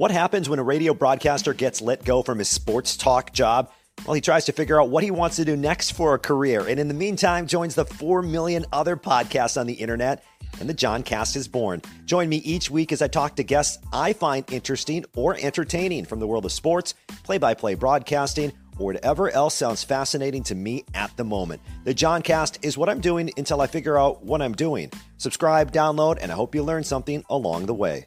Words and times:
What 0.00 0.12
happens 0.12 0.48
when 0.48 0.58
a 0.58 0.62
radio 0.62 0.94
broadcaster 0.94 1.52
gets 1.52 1.82
let 1.82 2.06
go 2.06 2.22
from 2.22 2.38
his 2.38 2.48
sports 2.48 2.96
talk 2.96 3.34
job? 3.34 3.70
Well, 4.06 4.14
he 4.14 4.22
tries 4.22 4.46
to 4.46 4.52
figure 4.52 4.80
out 4.80 4.88
what 4.88 5.04
he 5.04 5.10
wants 5.10 5.36
to 5.36 5.44
do 5.44 5.58
next 5.58 5.90
for 5.90 6.14
a 6.14 6.18
career, 6.18 6.66
and 6.66 6.80
in 6.80 6.88
the 6.88 6.94
meantime, 6.94 7.46
joins 7.46 7.74
the 7.74 7.84
4 7.84 8.22
million 8.22 8.64
other 8.72 8.96
podcasts 8.96 9.60
on 9.60 9.66
the 9.66 9.74
internet, 9.74 10.24
and 10.58 10.66
the 10.66 10.72
John 10.72 11.02
Cast 11.02 11.36
is 11.36 11.48
born. 11.48 11.82
Join 12.06 12.30
me 12.30 12.38
each 12.38 12.70
week 12.70 12.92
as 12.92 13.02
I 13.02 13.08
talk 13.08 13.36
to 13.36 13.44
guests 13.44 13.76
I 13.92 14.14
find 14.14 14.50
interesting 14.50 15.04
or 15.14 15.36
entertaining 15.38 16.06
from 16.06 16.18
the 16.18 16.26
world 16.26 16.46
of 16.46 16.52
sports, 16.52 16.94
play 17.22 17.36
by 17.36 17.52
play 17.52 17.74
broadcasting, 17.74 18.54
or 18.78 18.86
whatever 18.86 19.28
else 19.28 19.54
sounds 19.54 19.84
fascinating 19.84 20.42
to 20.44 20.54
me 20.54 20.82
at 20.94 21.14
the 21.18 21.24
moment. 21.24 21.60
The 21.84 21.92
John 21.92 22.22
Cast 22.22 22.64
is 22.64 22.78
what 22.78 22.88
I'm 22.88 23.02
doing 23.02 23.30
until 23.36 23.60
I 23.60 23.66
figure 23.66 23.98
out 23.98 24.24
what 24.24 24.40
I'm 24.40 24.54
doing. 24.54 24.90
Subscribe, 25.18 25.72
download, 25.72 26.16
and 26.22 26.32
I 26.32 26.36
hope 26.36 26.54
you 26.54 26.62
learn 26.62 26.84
something 26.84 27.22
along 27.28 27.66
the 27.66 27.74
way. 27.74 28.06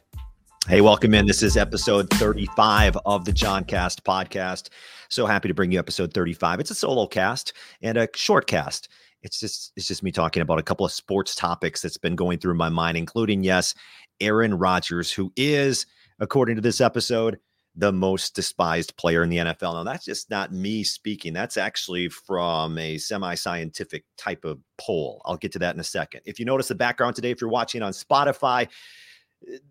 Hey, 0.66 0.80
welcome 0.80 1.12
in. 1.12 1.26
This 1.26 1.42
is 1.42 1.58
episode 1.58 2.08
35 2.14 2.96
of 3.04 3.26
the 3.26 3.32
John 3.32 3.64
Cast 3.64 4.02
podcast. 4.02 4.70
So 5.10 5.26
happy 5.26 5.46
to 5.46 5.52
bring 5.52 5.70
you 5.70 5.78
episode 5.78 6.14
35. 6.14 6.58
It's 6.58 6.70
a 6.70 6.74
solo 6.74 7.06
cast 7.06 7.52
and 7.82 7.98
a 7.98 8.08
short 8.14 8.46
cast. 8.46 8.88
It's 9.22 9.38
just 9.38 9.72
it's 9.76 9.86
just 9.86 10.02
me 10.02 10.10
talking 10.10 10.40
about 10.40 10.58
a 10.58 10.62
couple 10.62 10.86
of 10.86 10.92
sports 10.92 11.34
topics 11.34 11.82
that's 11.82 11.98
been 11.98 12.16
going 12.16 12.38
through 12.38 12.54
my 12.54 12.70
mind, 12.70 12.96
including 12.96 13.44
yes, 13.44 13.74
Aaron 14.22 14.54
Rodgers, 14.54 15.12
who 15.12 15.30
is, 15.36 15.84
according 16.18 16.56
to 16.56 16.62
this 16.62 16.80
episode, 16.80 17.38
the 17.76 17.92
most 17.92 18.34
despised 18.34 18.96
player 18.96 19.22
in 19.22 19.28
the 19.28 19.36
NFL. 19.36 19.74
Now, 19.74 19.84
that's 19.84 20.06
just 20.06 20.30
not 20.30 20.50
me 20.50 20.82
speaking. 20.82 21.34
That's 21.34 21.58
actually 21.58 22.08
from 22.08 22.78
a 22.78 22.96
semi 22.96 23.34
scientific 23.34 24.06
type 24.16 24.46
of 24.46 24.60
poll. 24.78 25.20
I'll 25.26 25.36
get 25.36 25.52
to 25.52 25.58
that 25.58 25.74
in 25.74 25.80
a 25.80 25.84
second. 25.84 26.22
If 26.24 26.38
you 26.38 26.46
notice 26.46 26.68
the 26.68 26.74
background 26.74 27.16
today, 27.16 27.32
if 27.32 27.42
you're 27.42 27.50
watching 27.50 27.82
on 27.82 27.92
Spotify, 27.92 28.66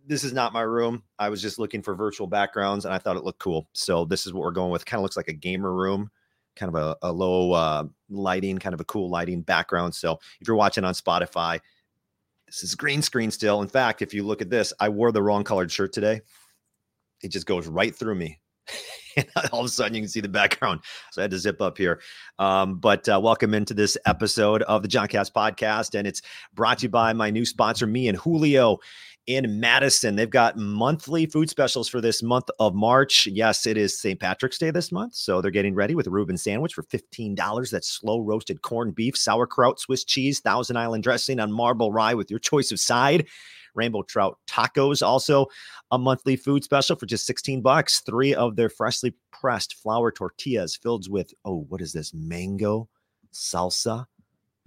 this 0.05 0.23
is 0.23 0.34
not 0.34 0.54
my 0.54 0.62
room. 0.62 1.04
I 1.20 1.30
was 1.30 1.41
just 1.41 1.59
looking 1.59 1.82
for 1.82 1.95
virtual 1.95 2.27
backgrounds 2.27 2.85
and 2.85 2.93
I 2.93 2.98
thought 2.98 3.18
it 3.18 3.24
looked 3.24 3.40
cool. 3.40 3.68
So 3.74 4.05
this 4.05 4.26
is 4.26 4.34
what 4.34 4.41
we're 4.41 4.52
going 4.52 4.71
with. 4.71 4.85
Kind 4.85 4.99
of 4.99 5.04
looks 5.04 5.18
like 5.18 5.27
a 5.27 5.34
gamer 5.34 5.74
room, 5.74 6.10
kind 6.55 6.74
of 6.74 6.82
a, 6.82 6.98
a 7.02 7.12
low 7.12 7.52
uh, 7.54 7.84
lighting, 8.10 8.57
kind 8.57 8.74
of 8.74 8.82
a 8.82 8.85
cool 8.85 9.10
lighting 9.10 9.41
background. 9.41 9.96
So 9.96 10.20
if 10.40 10.48
you're 10.48 10.55
watching 10.55 10.84
on 10.84 10.94
Spotify, 10.94 11.60
this 12.48 12.63
is 12.63 12.76
green 12.76 13.01
screen 13.01 13.32
still. 13.32 13.62
In 13.62 13.68
fact, 13.68 14.01
if 14.01 14.13
you 14.13 14.24
look 14.24 14.41
at 14.41 14.49
this, 14.49 14.74
I 14.79 14.90
wore 14.90 15.12
the 15.12 15.24
wrong 15.24 15.44
colored 15.44 15.71
shirt 15.71 15.94
today. 15.94 16.21
It 17.21 17.29
just 17.29 17.48
goes 17.48 17.68
right 17.68 17.96
through 17.96 18.16
me. 18.16 18.40
and 19.18 19.28
all 19.52 19.62
of 19.62 19.66
a 19.66 19.70
sudden 19.70 19.96
you 19.96 20.02
can 20.02 20.10
see 20.10 20.22
the 20.22 20.30
background. 20.30 20.82
So 21.12 21.22
I 21.22 21.24
had 21.24 21.32
to 21.32 21.40
zip 21.40 21.62
up 21.62 21.78
here. 21.78 22.02
Um, 22.40 22.80
but 22.80 23.08
uh, 23.10 23.20
welcome 23.22 23.54
into 23.54 23.74
this 23.74 23.98
episode 24.06 24.64
of 24.64 24.82
the 24.82 24.88
John 24.88 25.08
Cast 25.08 25.34
podcast. 25.34 25.98
And 25.98 26.08
it's 26.08 26.22
brought 26.54 26.80
to 26.80 26.84
you 26.84 26.90
by 26.90 27.14
my 27.14 27.30
new 27.30 27.46
sponsor, 27.46 27.88
me 27.88 28.08
and 28.08 28.18
Julio 28.18 28.80
in 29.28 29.60
Madison. 29.60 30.16
They've 30.16 30.30
got 30.30 30.58
monthly 30.58 31.26
food 31.26 31.50
specials 31.50 31.88
for 31.88 32.02
this 32.02 32.22
month 32.22 32.50
of 32.60 32.76
March. 32.76 33.26
Yes, 33.28 33.66
it 33.66 33.78
is 33.78 34.00
St. 34.00 34.20
Patrick's 34.20 34.58
Day 34.58 34.72
this 34.72 34.91
month. 34.91 35.16
So 35.16 35.41
they're 35.41 35.52
getting 35.52 35.76
ready 35.76 35.96
with 35.96 36.08
a 36.08 36.10
Reuben 36.10 36.38
sandwich 36.38 36.74
for 36.74 36.84
$15. 36.84 37.72
That's 37.72 37.88
slow 37.88 38.20
roasted 38.20 38.62
corned 38.62 38.96
beef, 38.96 39.16
sauerkraut, 39.16 39.80
Swiss 39.80 40.04
cheese, 40.04 40.40
Thousand 40.40 40.78
Island 40.78 41.04
dressing 41.04 41.40
on 41.40 41.52
marble 41.52 41.91
rye 41.91 42.14
with 42.14 42.30
your 42.30 42.40
choice 42.40 42.72
of 42.72 42.80
side. 42.80 43.28
Rainbow 43.76 44.04
trout 44.04 44.38
tacos, 44.48 45.05
also 45.05 45.48
a 45.91 45.98
monthly 45.98 46.35
food 46.35 46.63
special 46.63 46.96
for 46.96 47.05
just 47.05 47.26
16 47.26 47.62
bucks. 47.62 48.02
Three 48.02 48.34
of 48.34 48.55
their 48.55 48.70
freshly 48.70 49.13
pressed 49.32 49.76
flour 49.76 50.12
tortillas 50.12 50.76
filled 50.76 51.10
with, 51.10 51.34
oh, 51.46 51.66
what 51.70 51.82
is 51.82 51.94
this? 51.94 52.13
Mango 52.13 52.90
salsa, 53.34 54.05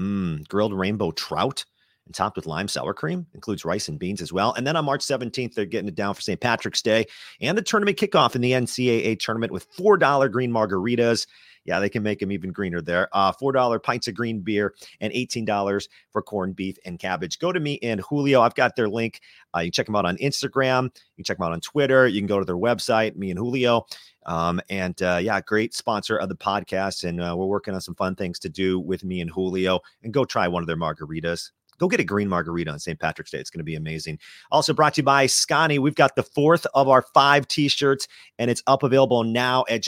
mm, 0.01 0.47
grilled 0.49 0.75
rainbow 0.75 1.11
trout 1.13 1.65
and 2.07 2.15
topped 2.15 2.37
with 2.37 2.47
lime 2.47 2.69
sour 2.69 2.95
cream. 2.95 3.27
Includes 3.35 3.65
rice 3.65 3.89
and 3.89 3.99
beans 3.99 4.23
as 4.23 4.33
well. 4.33 4.55
And 4.55 4.67
then 4.67 4.77
on 4.77 4.85
March 4.85 5.05
17th, 5.05 5.55
they're 5.55 5.67
getting 5.67 5.89
it 5.89 5.95
down 5.95 6.15
for 6.15 6.21
St. 6.21 6.41
Patrick's 6.41 6.83
Day 6.83 7.07
and 7.41 7.59
the 7.59 7.63
tournament 7.63 7.99
kickoff 7.99 8.35
in 8.35 8.41
the 8.41 8.53
NCAA 8.53 9.19
tournament 9.19 9.53
with 9.53 9.71
$4 9.77 10.31
green 10.31 10.53
margaritas. 10.53 11.27
Yeah, 11.67 11.81
they 11.81 11.89
can 11.89 12.03
make 12.03 12.21
them 12.21 12.33
even 12.33 12.53
greener 12.53 12.81
there. 12.81 13.09
Uh, 13.13 13.33
$4 13.33 13.83
pints 13.83 14.09
of 14.09 14.15
green 14.15 14.41
beer 14.41 14.75
and 15.01 15.13
$18 15.13 15.89
for 16.11 16.23
corned 16.23 16.57
beef 16.57 16.77
and 16.85 16.99
cabbage. 16.99 17.39
Go 17.39 17.53
to 17.53 17.61
me 17.61 17.79
and 17.83 18.01
Julio. 18.01 18.41
I've 18.41 18.55
got 18.55 18.77
their 18.77 18.89
link. 18.89 19.21
Uh, 19.55 19.61
you 19.61 19.71
check 19.71 19.87
them 19.87 19.97
out 19.97 20.07
on 20.07 20.17
Instagram. 20.19 20.85
You 20.85 21.17
can 21.17 21.25
check 21.25 21.39
them 21.39 21.47
out 21.47 21.53
on 21.53 21.61
Twitter. 21.61 22.07
You 22.07 22.21
can 22.21 22.27
go 22.27 22.39
to 22.39 22.45
their 22.45 22.57
website, 22.57 23.17
me 23.17 23.31
and 23.31 23.39
Julio. 23.39 23.87
Um, 24.27 24.61
and 24.71 25.01
uh, 25.03 25.19
yeah, 25.23 25.41
great 25.41 25.75
sponsor 25.75 26.17
of 26.17 26.29
the 26.29 26.37
podcast. 26.37 27.05
And 27.05 27.21
uh, 27.21 27.35
we're 27.37 27.47
working 27.47 27.75
on 27.75 27.81
some 27.81 27.95
fun 27.95 28.15
things 28.15 28.39
to 28.41 28.49
do 28.49 28.79
with 28.81 29.05
me 29.05 29.21
and 29.21 29.31
Julio. 29.31 29.81
And 30.03 30.13
go 30.13 30.25
try 30.25 30.49
one 30.49 30.63
of 30.63 30.67
their 30.67 30.77
margaritas 30.77 31.51
go 31.79 31.89
get 31.89 32.01
a 32.01 32.05
green 32.05 32.29
margarita 32.29 32.71
on 32.71 32.79
St. 32.79 32.99
Patrick's 32.99 33.31
Day. 33.31 33.39
It's 33.39 33.51
going 33.51 33.59
to 33.59 33.65
be 33.65 33.75
amazing. 33.75 34.19
Also 34.51 34.73
brought 34.73 34.95
to 34.95 35.01
you 35.01 35.05
by 35.05 35.27
Scotty. 35.27 35.79
We've 35.79 35.95
got 35.95 36.17
the 36.17 36.23
fourth 36.23 36.67
of 36.75 36.89
our 36.89 37.03
five 37.03 37.47
t-shirts, 37.49 38.09
and 38.39 38.51
it's 38.51 38.63
up 38.67 38.83
available 38.83 39.25
now 39.25 39.65
at 39.69 39.83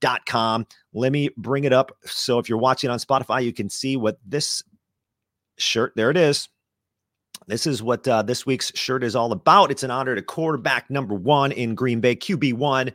johncastpodcast.com. 0.00 0.66
Let 0.92 1.12
me 1.12 1.30
bring 1.36 1.64
it 1.64 1.72
up. 1.72 1.96
So 2.04 2.38
if 2.38 2.48
you're 2.48 2.58
watching 2.58 2.90
on 2.90 2.98
Spotify, 2.98 3.44
you 3.44 3.52
can 3.52 3.68
see 3.68 3.96
what 3.96 4.18
this 4.26 4.62
shirt, 5.58 5.92
there 5.96 6.10
it 6.10 6.16
is. 6.16 6.48
This 7.46 7.66
is 7.66 7.82
what 7.82 8.06
uh, 8.06 8.22
this 8.22 8.46
week's 8.46 8.70
shirt 8.76 9.02
is 9.02 9.16
all 9.16 9.32
about. 9.32 9.70
It's 9.70 9.82
an 9.82 9.90
honor 9.90 10.14
to 10.14 10.22
quarterback 10.22 10.90
number 10.90 11.14
one 11.14 11.52
in 11.52 11.74
Green 11.74 12.00
Bay, 12.00 12.14
QB1. 12.14 12.92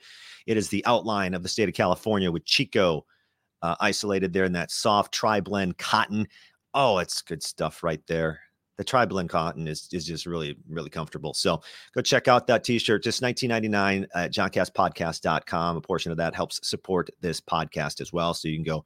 It 0.48 0.58
is 0.58 0.70
the 0.70 0.86
outline 0.86 1.34
of 1.34 1.44
the 1.44 1.50
state 1.50 1.68
of 1.68 1.76
California 1.76 2.32
with 2.32 2.46
Chico 2.46 3.06
uh, 3.62 3.76
isolated 3.80 4.32
there 4.32 4.46
in 4.46 4.54
that 4.54 4.72
soft 4.72 5.14
tri 5.14 5.40
blend 5.40 5.78
cotton 5.78 6.28
oh, 6.76 7.00
it's 7.00 7.22
good 7.22 7.42
stuff 7.42 7.82
right 7.82 8.06
there. 8.06 8.42
The 8.78 8.84
tri-blend 8.84 9.30
cotton 9.30 9.68
is 9.68 9.88
is 9.91 10.06
just 10.06 10.25
really 10.25 10.58
really 10.68 10.90
comfortable. 10.90 11.34
So 11.34 11.62
go 11.94 12.02
check 12.02 12.28
out 12.28 12.47
that 12.47 12.63
t-shirt, 12.63 13.03
just 13.03 13.22
19.99 13.22 14.08
at 14.13 14.34
johncastpodcast.com. 14.34 15.78
A 15.78 15.81
portion 15.81 16.12
of 16.12 16.18
that 16.18 16.36
helps 16.36 16.68
support 16.68 17.09
this 17.22 17.40
podcast 17.40 18.02
as 18.02 18.12
well. 18.12 18.34
So 18.34 18.47
you 18.47 18.56
can 18.56 18.64
go 18.64 18.85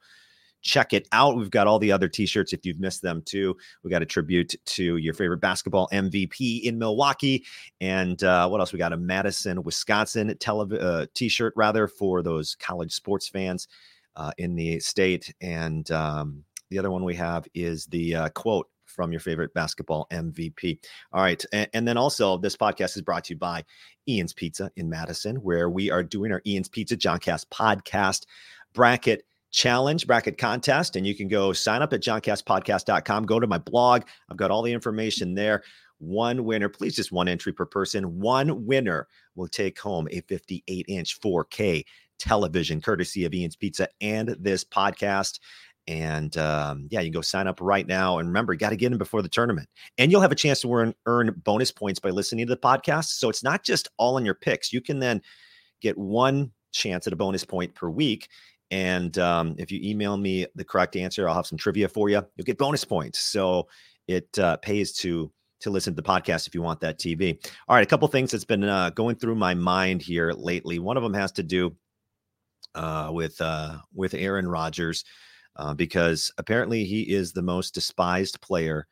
check 0.61 0.93
it 0.93 1.07
out. 1.11 1.37
We've 1.37 1.49
got 1.49 1.67
all 1.67 1.79
the 1.79 1.91
other 1.91 2.07
t-shirts 2.07 2.53
if 2.53 2.65
you've 2.65 2.79
missed 2.79 3.01
them 3.01 3.21
too. 3.25 3.55
We 3.83 3.91
got 3.91 4.01
a 4.01 4.05
tribute 4.05 4.55
to 4.65 4.97
your 4.97 5.13
favorite 5.13 5.41
basketball 5.41 5.87
MVP 5.91 6.63
in 6.63 6.77
Milwaukee, 6.77 7.45
and 7.81 8.21
uh, 8.23 8.47
what 8.47 8.59
else? 8.59 8.73
We 8.73 8.79
got 8.79 8.93
a 8.93 8.97
Madison, 8.97 9.63
Wisconsin 9.63 10.35
tele- 10.39 10.79
uh, 10.79 11.05
t-shirt 11.13 11.53
rather 11.55 11.87
for 11.87 12.21
those 12.21 12.55
college 12.55 12.91
sports 12.91 13.27
fans 13.27 13.67
uh, 14.15 14.31
in 14.37 14.55
the 14.55 14.79
state, 14.79 15.33
and 15.41 15.89
um, 15.91 16.43
the 16.69 16.79
other 16.79 16.91
one 16.91 17.03
we 17.03 17.15
have 17.15 17.47
is 17.53 17.85
the 17.85 18.15
uh, 18.15 18.29
quote 18.29 18.67
from 18.89 19.11
your 19.11 19.21
favorite 19.21 19.53
basketball 19.53 20.07
MVP. 20.11 20.79
All 21.13 21.21
right. 21.21 21.43
And, 21.53 21.69
and, 21.73 21.87
then 21.87 21.97
also, 21.97 22.37
this 22.37 22.57
podcast 22.57 22.95
is 22.95 23.01
brought 23.01 23.25
to 23.25 23.33
you 23.33 23.39
by 23.39 23.63
Ian's 24.07 24.33
Pizza 24.33 24.71
in 24.75 24.89
Madison, 24.89 25.37
where 25.37 25.69
we 25.69 25.89
are 25.91 26.03
doing 26.03 26.31
our 26.31 26.41
Ian's 26.45 26.69
Pizza 26.69 26.97
Johncast 26.97 27.45
podcast 27.49 28.25
bracket 28.73 29.23
challenge, 29.51 30.07
bracket 30.07 30.37
contest. 30.37 30.95
And 30.95 31.05
you 31.05 31.15
can 31.15 31.27
go 31.27 31.53
sign 31.53 31.81
up 31.81 31.93
at 31.93 32.01
johncastpodcast.com. 32.01 33.25
Go 33.25 33.39
to 33.39 33.47
my 33.47 33.57
blog. 33.57 34.03
I've 34.29 34.37
got 34.37 34.51
all 34.51 34.61
the 34.61 34.73
information 34.73 35.35
there. 35.35 35.63
One 35.99 36.45
winner, 36.45 36.69
please 36.69 36.95
just 36.95 37.11
one 37.11 37.27
entry 37.27 37.51
per 37.51 37.65
person. 37.65 38.19
One 38.19 38.65
winner 38.65 39.07
will 39.35 39.47
take 39.47 39.79
home 39.79 40.07
a 40.11 40.21
58 40.21 40.85
inch 40.87 41.19
4K 41.19 41.83
television 42.19 42.81
courtesy 42.81 43.25
of 43.25 43.33
Ian's 43.33 43.55
Pizza 43.55 43.87
and 44.01 44.35
this 44.39 44.63
podcast. 44.63 45.39
And 45.89 46.37
um, 46.37 46.87
yeah, 46.91 46.99
you 46.99 47.07
can 47.07 47.17
go 47.17 47.21
sign 47.21 47.47
up 47.47 47.59
right 47.59 47.87
now. 47.87 48.19
And 48.19 48.29
remember, 48.29 48.53
you 48.53 48.59
got 48.59 48.69
to 48.69 48.75
get 48.75 48.91
in 48.91 48.99
before 48.99 49.23
the 49.23 49.27
tournament. 49.27 49.67
And 49.97 50.11
you'll 50.11 50.21
have 50.21 50.31
a 50.31 50.35
chance 50.35 50.61
to 50.61 50.71
earn, 50.71 50.93
earn 51.07 51.33
bonus 51.43 51.71
points 51.71 51.99
by 51.99 52.11
listening 52.11 52.45
to 52.45 52.53
the 52.53 52.61
podcast. 52.61 53.05
So 53.17 53.27
it's 53.27 53.43
not 53.43 53.63
just 53.63 53.89
all 53.97 54.15
on 54.15 54.23
your 54.23 54.35
picks. 54.35 54.71
You 54.71 54.81
can 54.81 54.99
then 54.99 55.19
get 55.81 55.97
one 55.97 56.51
chance 56.71 57.07
at 57.07 57.13
a 57.13 57.15
bonus 57.15 57.43
point 57.43 57.73
per 57.73 57.89
week. 57.89 58.29
And 58.69 59.17
um, 59.17 59.55
if 59.57 59.71
you 59.71 59.79
email 59.81 60.15
me 60.15 60.45
the 60.53 60.63
correct 60.63 60.95
answer, 60.95 61.27
I'll 61.27 61.33
have 61.33 61.47
some 61.47 61.57
trivia 61.57 61.89
for 61.89 62.07
you. 62.07 62.21
You'll 62.35 62.45
get 62.45 62.59
bonus 62.59 62.85
points. 62.85 63.17
So 63.17 63.67
it 64.07 64.37
uh, 64.37 64.57
pays 64.57 64.93
to 64.97 65.31
to 65.61 65.71
listen 65.71 65.93
to 65.93 66.01
the 66.01 66.07
podcast 66.07 66.47
if 66.47 66.53
you 66.53 66.61
want 66.61 66.79
that 66.81 66.99
TV. 66.99 67.35
All 67.67 67.75
right, 67.75 67.83
a 67.83 67.89
couple 67.89 68.07
things 68.07 68.31
that's 68.31 68.45
been 68.45 68.63
uh, 68.63 68.91
going 68.91 69.15
through 69.15 69.35
my 69.35 69.55
mind 69.55 70.03
here 70.03 70.31
lately. 70.31 70.77
One 70.77 70.97
of 70.97 71.03
them 71.03 71.15
has 71.15 71.31
to 71.33 71.43
do 71.43 71.75
uh, 72.75 73.09
with 73.11 73.41
uh, 73.41 73.79
with 73.93 74.13
Aaron 74.13 74.47
Rodgers 74.47 75.03
uh, 75.55 75.73
because 75.73 76.31
apparently 76.37 76.83
he 76.85 77.01
is 77.01 77.31
the 77.31 77.41
most 77.41 77.73
despised 77.73 78.41
player 78.41 78.87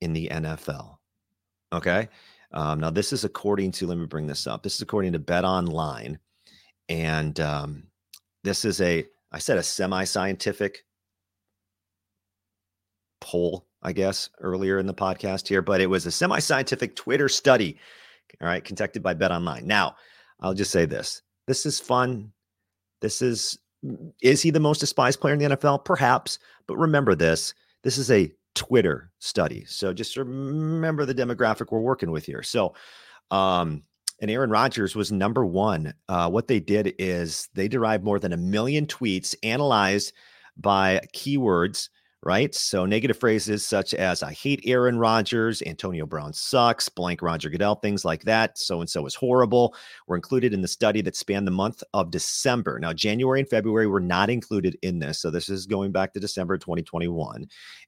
in 0.00 0.12
the 0.12 0.28
NFL. 0.30 0.96
Okay. 1.72 2.08
Um, 2.52 2.80
now, 2.80 2.90
this 2.90 3.12
is 3.12 3.24
according 3.24 3.72
to, 3.72 3.86
let 3.86 3.98
me 3.98 4.06
bring 4.06 4.26
this 4.26 4.46
up. 4.46 4.62
This 4.62 4.74
is 4.74 4.82
according 4.82 5.12
to 5.12 5.18
Bet 5.18 5.44
Online. 5.44 6.18
And 6.88 7.38
um, 7.40 7.84
this 8.44 8.64
is 8.64 8.80
a, 8.80 9.06
I 9.30 9.38
said 9.38 9.58
a 9.58 9.62
semi 9.62 10.04
scientific 10.04 10.84
poll, 13.20 13.66
I 13.82 13.92
guess, 13.92 14.28
earlier 14.40 14.78
in 14.78 14.86
the 14.86 14.92
podcast 14.92 15.48
here, 15.48 15.62
but 15.62 15.80
it 15.80 15.86
was 15.86 16.04
a 16.04 16.10
semi 16.10 16.40
scientific 16.40 16.94
Twitter 16.96 17.28
study, 17.28 17.78
all 18.40 18.48
right, 18.48 18.62
conducted 18.62 19.02
by 19.02 19.14
Bet 19.14 19.30
Online. 19.30 19.66
Now, 19.66 19.96
I'll 20.40 20.54
just 20.54 20.72
say 20.72 20.84
this 20.84 21.22
this 21.46 21.64
is 21.64 21.80
fun. 21.80 22.32
This 23.00 23.22
is 23.22 23.58
is 24.20 24.42
he 24.42 24.50
the 24.50 24.60
most 24.60 24.78
despised 24.78 25.20
player 25.20 25.34
in 25.34 25.40
the 25.40 25.56
NFL? 25.56 25.84
Perhaps. 25.84 26.38
But 26.66 26.76
remember 26.76 27.14
this 27.14 27.54
this 27.82 27.98
is 27.98 28.10
a 28.10 28.32
Twitter 28.54 29.10
study. 29.18 29.64
So 29.66 29.92
just 29.92 30.16
remember 30.16 31.04
the 31.04 31.14
demographic 31.14 31.70
we're 31.70 31.80
working 31.80 32.10
with 32.10 32.24
here. 32.24 32.42
So, 32.42 32.74
um, 33.30 33.82
and 34.20 34.30
Aaron 34.30 34.50
Rodgers 34.50 34.94
was 34.94 35.10
number 35.10 35.44
one. 35.44 35.94
Uh, 36.08 36.30
what 36.30 36.46
they 36.46 36.60
did 36.60 36.94
is 36.98 37.48
they 37.54 37.66
derived 37.66 38.04
more 38.04 38.20
than 38.20 38.32
a 38.32 38.36
million 38.36 38.86
tweets 38.86 39.34
analyzed 39.42 40.12
by 40.56 41.00
keywords 41.14 41.88
right? 42.22 42.54
So 42.54 42.86
negative 42.86 43.18
phrases 43.18 43.66
such 43.66 43.94
as 43.94 44.22
I 44.22 44.32
hate 44.32 44.62
Aaron 44.64 44.98
Rodgers, 44.98 45.60
Antonio 45.62 46.06
Brown 46.06 46.32
sucks, 46.32 46.88
blank 46.88 47.20
Roger 47.20 47.50
Goodell, 47.50 47.74
things 47.76 48.04
like 48.04 48.22
that. 48.24 48.58
So 48.58 48.80
and 48.80 48.88
so 48.88 49.04
is 49.06 49.14
horrible 49.14 49.74
were 50.06 50.16
included 50.16 50.54
in 50.54 50.60
the 50.60 50.68
study 50.68 51.00
that 51.02 51.16
spanned 51.16 51.46
the 51.46 51.52
month 51.52 51.82
of 51.94 52.10
December. 52.10 52.78
Now, 52.78 52.92
January 52.92 53.40
and 53.40 53.48
February 53.48 53.88
were 53.88 54.00
not 54.00 54.30
included 54.30 54.78
in 54.82 55.00
this. 55.00 55.20
So 55.20 55.30
this 55.30 55.48
is 55.48 55.66
going 55.66 55.90
back 55.90 56.12
to 56.12 56.20
December 56.20 56.58
2021. 56.58 57.46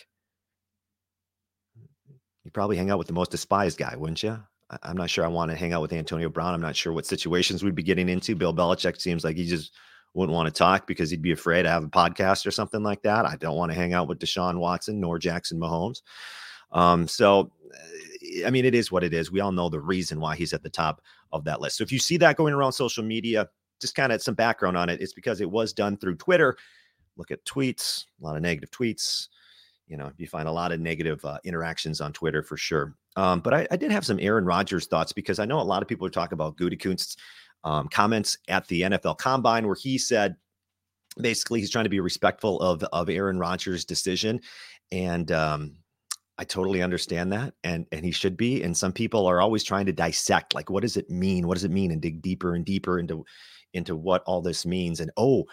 you 2.44 2.50
probably 2.52 2.78
hang 2.78 2.90
out 2.90 2.98
with 2.98 3.08
the 3.08 3.14
most 3.14 3.30
despised 3.30 3.78
guy, 3.78 3.96
wouldn't 3.96 4.24
you? 4.24 4.40
I'm 4.84 4.98
not 4.98 5.10
sure 5.10 5.26
I 5.26 5.30
want 5.30 5.52
to 5.52 5.58
hang 5.58 5.74
out 5.74 5.82
with 5.82 5.94
Antonio 5.94 6.30
Brown. 6.30 6.54
I'm 6.54 6.62
not 6.62 6.76
sure 6.76 6.94
what 6.94 7.06
situations 7.06 7.64
we'd 7.64 7.76
be 7.76 7.84
getting 7.84 8.10
into. 8.10 8.36
Bill 8.36 8.54
Belichick 8.54 9.02
seems 9.02 9.24
like 9.24 9.36
he 9.36 9.46
just 9.46 9.74
wouldn't 10.14 10.36
want 10.36 10.48
to 10.48 10.58
talk 10.58 10.86
because 10.86 11.10
he'd 11.10 11.22
be 11.22 11.32
afraid 11.32 11.64
to 11.64 11.70
have 11.70 11.84
a 11.84 11.90
podcast 11.90 12.46
or 12.46 12.52
something 12.52 12.84
like 12.84 13.02
that. 13.04 13.26
I 13.26 13.36
don't 13.36 13.56
want 13.56 13.72
to 13.72 13.78
hang 13.78 13.94
out 13.94 14.08
with 14.08 14.20
Deshaun 14.20 14.60
Watson 14.60 15.00
nor 15.00 15.18
Jackson 15.18 15.60
Mahomes. 15.60 16.02
Um, 16.72 17.08
so, 17.08 17.52
eh, 18.22 18.46
I 18.46 18.52
mean, 18.52 18.66
it 18.66 18.76
is 18.76 18.92
what 18.92 19.04
it 19.04 19.14
is. 19.14 19.32
We 19.32 19.40
all 19.40 19.52
know 19.52 19.70
the 19.70 19.80
reason 19.80 20.20
why 20.20 20.36
he's 20.36 20.54
at 20.54 20.62
the 20.62 20.70
top 20.70 21.02
of 21.32 21.44
that 21.46 21.62
list. 21.62 21.78
So, 21.78 21.84
if 21.84 21.92
you 21.92 22.00
see 22.00 22.18
that 22.18 22.38
going 22.38 22.54
around 22.54 22.74
social 22.74 23.04
media, 23.04 23.50
just 23.80 23.96
kind 23.96 24.12
of 24.12 24.22
some 24.22 24.36
background 24.36 24.78
on 24.78 24.90
it. 24.90 25.02
It's 25.02 25.14
because 25.14 25.42
it 25.42 25.50
was 25.50 25.74
done 25.74 25.98
through 25.98 26.16
Twitter. 26.16 26.58
Look 27.18 27.32
at 27.32 27.44
tweets, 27.46 28.06
a 28.22 28.26
lot 28.26 28.36
of 28.36 28.42
negative 28.42 28.72
tweets. 28.72 29.28
You 29.90 29.98
know, 29.98 30.12
you 30.18 30.28
find 30.28 30.48
a 30.48 30.52
lot 30.52 30.72
of 30.72 30.80
negative 30.80 31.24
uh, 31.26 31.40
interactions 31.44 32.00
on 32.00 32.14
Twitter 32.14 32.42
for 32.44 32.56
sure. 32.56 32.96
Um, 33.16 33.42
but 33.42 33.54
I, 33.54 33.68
I, 33.72 33.76
did 33.76 33.92
have 33.92 34.06
some 34.06 34.20
Aaron 34.22 34.46
Rodgers 34.46 34.86
thoughts 34.86 35.12
because 35.12 35.40
I 35.40 35.46
know 35.46 35.60
a 35.60 35.64
lot 35.64 35.82
of 35.82 35.88
people 35.88 36.06
are 36.06 36.12
talking 36.12 36.36
about 36.36 36.58
Gutekunst's 36.58 37.18
um, 37.64 37.90
comments 37.90 38.38
at 38.48 38.68
the 38.68 38.84
NFL 38.84 39.18
Combine 39.18 39.66
where 39.66 39.76
he 39.76 39.98
said 39.98 40.36
basically 41.20 41.60
he's 41.60 41.72
trying 41.72 41.86
to 41.86 41.90
be 41.90 42.00
respectful 42.00 42.60
of 42.62 42.84
of 42.94 43.10
Aaron 43.10 43.40
Rodgers' 43.40 43.86
decision, 43.86 44.40
and 44.92 45.32
um, 45.32 45.76
I 46.38 46.44
totally 46.44 46.82
understand 46.82 47.34
that, 47.34 47.54
and 47.64 47.86
and 47.92 48.06
he 48.06 48.12
should 48.12 48.38
be. 48.38 48.64
And 48.64 48.76
some 48.76 48.94
people 48.94 49.26
are 49.26 49.42
always 49.42 49.64
trying 49.64 49.86
to 49.88 49.92
dissect 49.92 50.54
like 50.54 50.70
what 50.70 50.82
does 50.82 50.98
it 50.98 51.10
mean, 51.10 51.48
what 51.48 51.56
does 51.56 51.66
it 51.66 51.72
mean, 51.72 51.92
and 51.92 52.02
dig 52.02 52.22
deeper 52.22 52.56
and 52.56 52.64
deeper 52.64 53.00
into 53.00 53.26
into 53.74 53.96
what 53.96 54.24
all 54.26 54.42
this 54.42 54.66
means. 54.66 55.00
And 55.00 55.12
oh, 55.18 55.46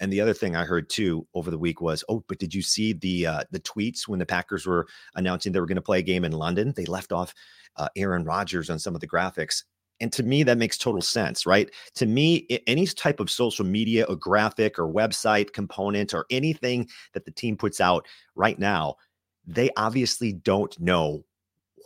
and 0.00 0.12
the 0.12 0.20
other 0.20 0.34
thing 0.34 0.56
I 0.56 0.64
heard 0.64 0.88
too 0.90 1.26
over 1.34 1.50
the 1.50 1.58
week 1.58 1.80
was, 1.80 2.04
oh, 2.08 2.24
but 2.28 2.38
did 2.38 2.54
you 2.54 2.62
see 2.62 2.92
the 2.92 3.26
uh, 3.26 3.44
the 3.50 3.60
tweets 3.60 4.08
when 4.08 4.18
the 4.18 4.26
Packers 4.26 4.66
were 4.66 4.86
announcing 5.14 5.52
they 5.52 5.60
were 5.60 5.66
going 5.66 5.76
to 5.76 5.82
play 5.82 6.00
a 6.00 6.02
game 6.02 6.24
in 6.24 6.32
London? 6.32 6.72
They 6.76 6.84
left 6.84 7.12
off 7.12 7.34
uh, 7.76 7.88
Aaron 7.96 8.24
Rodgers 8.24 8.70
on 8.70 8.78
some 8.78 8.94
of 8.94 9.00
the 9.00 9.08
graphics. 9.08 9.64
And 10.00 10.12
to 10.12 10.22
me, 10.22 10.44
that 10.44 10.58
makes 10.58 10.78
total 10.78 11.00
sense, 11.00 11.44
right? 11.44 11.68
To 11.96 12.06
me, 12.06 12.46
any 12.68 12.86
type 12.86 13.18
of 13.18 13.30
social 13.30 13.64
media, 13.64 14.06
a 14.06 14.14
graphic 14.14 14.78
or 14.78 14.92
website 14.92 15.52
component, 15.52 16.14
or 16.14 16.24
anything 16.30 16.88
that 17.14 17.24
the 17.24 17.32
team 17.32 17.56
puts 17.56 17.80
out 17.80 18.06
right 18.36 18.58
now, 18.58 18.94
they 19.44 19.70
obviously 19.76 20.32
don't 20.32 20.78
know 20.78 21.24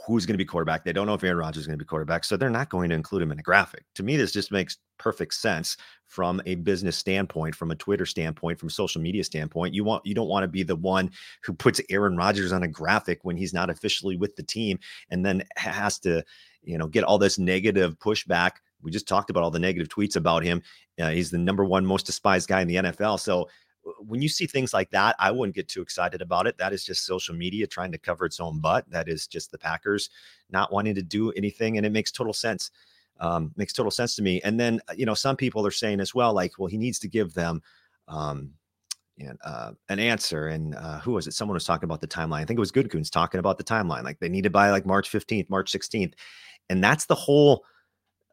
who's 0.07 0.27
going 0.27 0.35
to 0.35 0.39
be 0.39 0.45
quarterback. 0.45 0.85
They 0.85 0.93
don't 0.93 1.07
know 1.07 1.15
if 1.15 1.25
Aaron 1.25 1.39
Rodgers 1.39 1.63
is 1.63 1.67
going 1.67 1.79
to 1.79 1.85
be 1.85 1.89
quarterback, 1.89 2.25
so 2.25 2.37
they're 2.37 2.51
not 2.51 2.71
going 2.71 2.89
to 2.91 2.95
include 2.95 3.23
him 3.23 3.33
in 3.33 3.39
a 3.39 3.43
graphic. 3.43 3.85
To 3.95 4.03
me, 4.03 4.17
this 4.17 4.33
just 4.33 4.53
makes 4.53 4.79
perfect 4.99 5.35
sense 5.35 5.77
from 6.07 6.43
a 6.47 6.57
business 6.57 6.97
standpoint, 6.97 7.55
from 7.55 7.71
a 7.71 7.77
Twitter 7.77 8.07
standpoint, 8.07 8.59
from 8.59 8.71
social 8.71 9.01
media 9.01 9.25
standpoint. 9.25 9.75
You 9.75 9.85
want 9.85 10.05
you 10.05 10.15
don't 10.15 10.29
want 10.29 10.45
to 10.45 10.49
be 10.49 10.63
the 10.63 10.77
one 10.77 11.11
who 11.43 11.53
puts 11.53 11.81
Aaron 11.91 12.17
Rodgers 12.17 12.53
on 12.53 12.63
a 12.63 12.69
graphic 12.69 13.21
when 13.23 13.37
he's 13.37 13.55
not 13.55 13.71
officially 13.71 14.17
with 14.17 14.37
the 14.37 14.43
team, 14.43 14.79
and 15.11 15.25
then 15.25 15.43
has 15.57 15.99
to, 16.01 16.23
you 16.63 16.79
know, 16.79 16.87
get 16.87 17.05
all 17.05 17.19
this 17.19 17.39
negative 17.39 17.99
pushback. 17.99 18.53
We 18.83 18.91
just 18.91 19.09
talked 19.09 19.31
about 19.31 19.45
all 19.45 19.51
the 19.51 19.59
negative 19.59 19.89
tweets 19.89 20.17
about 20.17 20.43
him. 20.43 20.63
Uh, 21.01 21.11
he's 21.11 21.31
the 21.31 21.39
number 21.39 21.65
one 21.65 21.87
most 21.87 22.07
despised 22.07 22.49
guy 22.49 22.61
in 22.61 22.69
the 22.69 22.77
NFL. 22.77 23.21
So 23.21 23.49
when 23.99 24.23
you 24.23 24.29
see 24.29 24.47
things 24.47 24.73
like 24.73 24.91
that, 24.91 25.17
I 25.19 25.31
wouldn't 25.31 25.55
get 25.55 25.69
too 25.69 25.83
excited 25.83 26.23
about 26.23 26.47
it. 26.47 26.57
That 26.59 26.73
is 26.73 26.85
just 26.85 27.05
social 27.05 27.35
media 27.35 27.67
trying 27.67 27.93
to 27.93 27.99
cover 27.99 28.25
its 28.25 28.41
own 28.41 28.61
butt. 28.61 28.89
That 28.91 29.09
is 29.09 29.27
just 29.27 29.51
the 29.51 29.59
Packers 29.59 30.11
not 30.51 30.73
wanting 30.73 30.95
to 30.95 31.03
do 31.03 31.31
anything, 31.33 31.77
and 31.77 31.87
it 31.87 31.93
makes 31.93 32.13
total 32.13 32.33
sense. 32.33 32.71
Um, 33.21 33.53
makes 33.57 33.73
total 33.73 33.91
sense 33.91 34.17
to 34.17 34.23
me. 34.23 34.41
And 34.43 34.59
then 34.59 34.81
uh, 34.89 34.95
you 34.97 35.07
know, 35.07 35.15
some 35.15 35.37
people 35.37 35.67
are 35.67 35.71
saying 35.71 36.01
as 36.01 36.15
well, 36.15 36.33
like, 36.33 36.59
well, 36.59 36.67
he 36.67 36.79
needs 36.79 36.99
to 37.01 37.09
give 37.09 37.35
them 37.35 37.63
um, 38.09 38.51
and, 39.19 39.39
uh, 39.45 39.73
an 39.89 40.01
answer. 40.01 40.49
And 40.49 40.75
uh, 40.75 40.99
who 41.01 41.13
was 41.13 41.27
it? 41.27 41.35
Someone 41.35 41.55
was 41.55 41.65
talking 41.65 41.85
about 41.85 42.01
the 42.01 42.09
timeline. 42.09 42.41
I 42.41 42.45
think 42.45 42.59
it 42.59 42.61
was 42.61 42.73
Gutekunst 42.73 43.13
talking 43.13 43.39
about 43.39 43.59
the 43.59 43.65
timeline. 43.65 44.03
Like 44.03 44.19
they 44.19 44.29
need 44.29 44.43
to 44.43 44.51
buy 44.51 44.71
like 44.71 44.87
March 44.87 45.11
15th, 45.11 45.49
March 45.51 45.73
16th, 45.73 46.15
and 46.69 46.83
that's 46.83 47.05
the 47.05 47.15
whole 47.15 47.65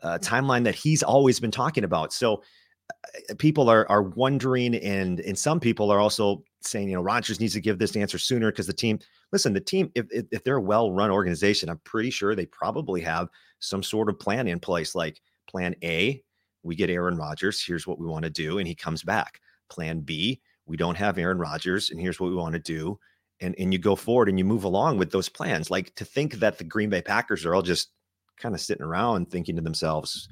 uh, 0.02 0.18
timeline 0.20 0.64
that 0.64 0.76
he's 0.76 1.04
always 1.04 1.40
been 1.40 1.52
talking 1.52 1.84
about. 1.84 2.14
So 2.14 2.42
Uh, 2.90 3.36
people 3.36 3.70
are 3.70 3.90
are 3.90 4.04
wondering, 4.04 4.76
and 4.76 5.20
and 5.22 5.38
some 5.38 5.60
people 5.60 5.92
are 5.92 6.00
also 6.00 6.44
saying, 6.62 6.90
you 6.90 6.96
know, 6.96 7.02
Rodgers 7.02 7.40
needs 7.40 7.54
to 7.54 7.62
give 7.62 7.80
this 7.80 7.96
answer 7.96 8.18
sooner 8.18 8.52
because 8.52 8.68
the 8.68 8.74
team. 8.74 9.00
Listen, 9.32 9.54
the 9.54 9.62
team, 9.62 9.92
if, 9.96 10.08
if 10.12 10.26
if 10.32 10.44
they're 10.44 10.58
a 10.58 10.62
well 10.62 10.92
run 10.92 11.12
organization, 11.12 11.70
I'm 11.70 11.80
pretty 11.84 12.10
sure 12.10 12.36
they 12.36 12.48
probably 12.48 13.02
have 13.02 13.30
some 13.60 13.84
sort 13.84 14.10
of 14.10 14.20
plan 14.20 14.48
in 14.48 14.60
place. 14.60 14.96
Like 14.96 15.22
Plan 15.48 15.76
A, 15.84 16.22
we 16.64 16.76
get 16.76 16.90
Aaron 16.90 17.18
Rodgers. 17.18 17.64
Here's 17.64 17.88
what 17.88 18.00
we 18.00 18.06
want 18.06 18.24
to 18.24 18.30
do, 18.30 18.58
and 18.58 18.68
he 18.68 18.76
comes 18.76 19.04
back. 19.04 19.40
Plan 19.70 20.02
B, 20.02 20.42
we 20.66 20.78
don't 20.78 20.98
have 20.98 21.18
Aaron 21.18 21.38
Rodgers, 21.38 21.90
and 21.90 22.00
here's 22.00 22.20
what 22.20 22.30
we 22.30 22.36
want 22.36 22.54
to 22.54 22.60
do. 22.60 23.00
And 23.42 23.56
and 23.58 23.72
you 23.72 23.80
go 23.80 23.96
forward 23.96 24.30
and 24.30 24.38
you 24.38 24.46
move 24.46 24.64
along 24.64 24.98
with 24.98 25.12
those 25.12 25.30
plans. 25.30 25.72
Like 25.72 25.94
to 25.96 26.06
think 26.06 26.36
that 26.36 26.58
the 26.58 26.64
Green 26.64 26.90
Bay 26.90 27.02
Packers 27.02 27.46
are 27.46 27.56
all 27.56 27.62
just 27.62 27.90
kind 28.38 28.56
of 28.56 28.62
sitting 28.62 28.84
around 28.84 29.30
thinking 29.30 29.56
to 29.56 29.62
themselves, 29.62 30.28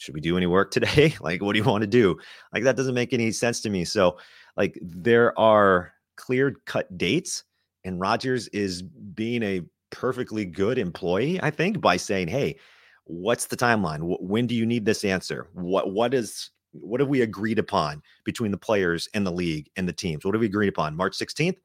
should 0.00 0.14
we 0.14 0.20
do 0.20 0.36
any 0.36 0.46
work 0.46 0.70
today? 0.70 1.14
like, 1.20 1.42
what 1.42 1.52
do 1.52 1.58
you 1.58 1.64
want 1.64 1.82
to 1.82 1.86
do? 1.86 2.18
Like, 2.52 2.64
that 2.64 2.76
doesn't 2.76 2.94
make 2.94 3.12
any 3.12 3.30
sense 3.30 3.60
to 3.60 3.70
me. 3.70 3.84
So, 3.84 4.16
like, 4.56 4.78
there 4.80 5.38
are 5.38 5.92
clear 6.16 6.56
cut 6.64 6.96
dates, 6.96 7.44
and 7.84 8.00
Rodgers 8.00 8.48
is 8.48 8.82
being 8.82 9.42
a 9.42 9.60
perfectly 9.90 10.46
good 10.46 10.78
employee, 10.78 11.38
I 11.42 11.50
think, 11.50 11.80
by 11.80 11.98
saying, 11.98 12.28
hey, 12.28 12.56
what's 13.04 13.46
the 13.46 13.56
timeline? 13.56 14.16
When 14.20 14.46
do 14.46 14.54
you 14.54 14.64
need 14.64 14.86
this 14.86 15.04
answer? 15.04 15.48
What 15.52 15.92
what 15.92 16.14
is 16.14 16.50
what 16.72 17.00
have 17.00 17.08
we 17.08 17.22
agreed 17.22 17.58
upon 17.58 18.00
between 18.24 18.52
the 18.52 18.56
players 18.56 19.08
and 19.12 19.26
the 19.26 19.32
league 19.32 19.68
and 19.76 19.88
the 19.88 19.92
teams? 19.92 20.24
What 20.24 20.34
have 20.34 20.40
we 20.40 20.46
agreed 20.46 20.68
upon? 20.68 20.96
March 20.96 21.18
16th? 21.18 21.56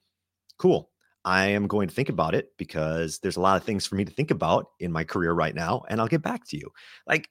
Cool. 0.58 0.90
I 1.24 1.46
am 1.46 1.68
going 1.68 1.88
to 1.88 1.94
think 1.94 2.10
about 2.10 2.36
it 2.36 2.50
because 2.58 3.20
there's 3.20 3.38
a 3.38 3.42
lot 3.42 3.58
of 3.58 3.64
things 3.64 3.86
for 3.86 3.96
me 3.96 4.04
to 4.04 4.12
think 4.12 4.32
about 4.32 4.72
in 4.80 4.92
my 4.92 5.04
career 5.04 5.34
right 5.34 5.56
now, 5.56 5.84
and 5.90 6.02
I'll 6.02 6.08
get 6.08 6.22
back 6.22 6.46
to 6.48 6.58
you. 6.58 6.72
Like 7.08 7.30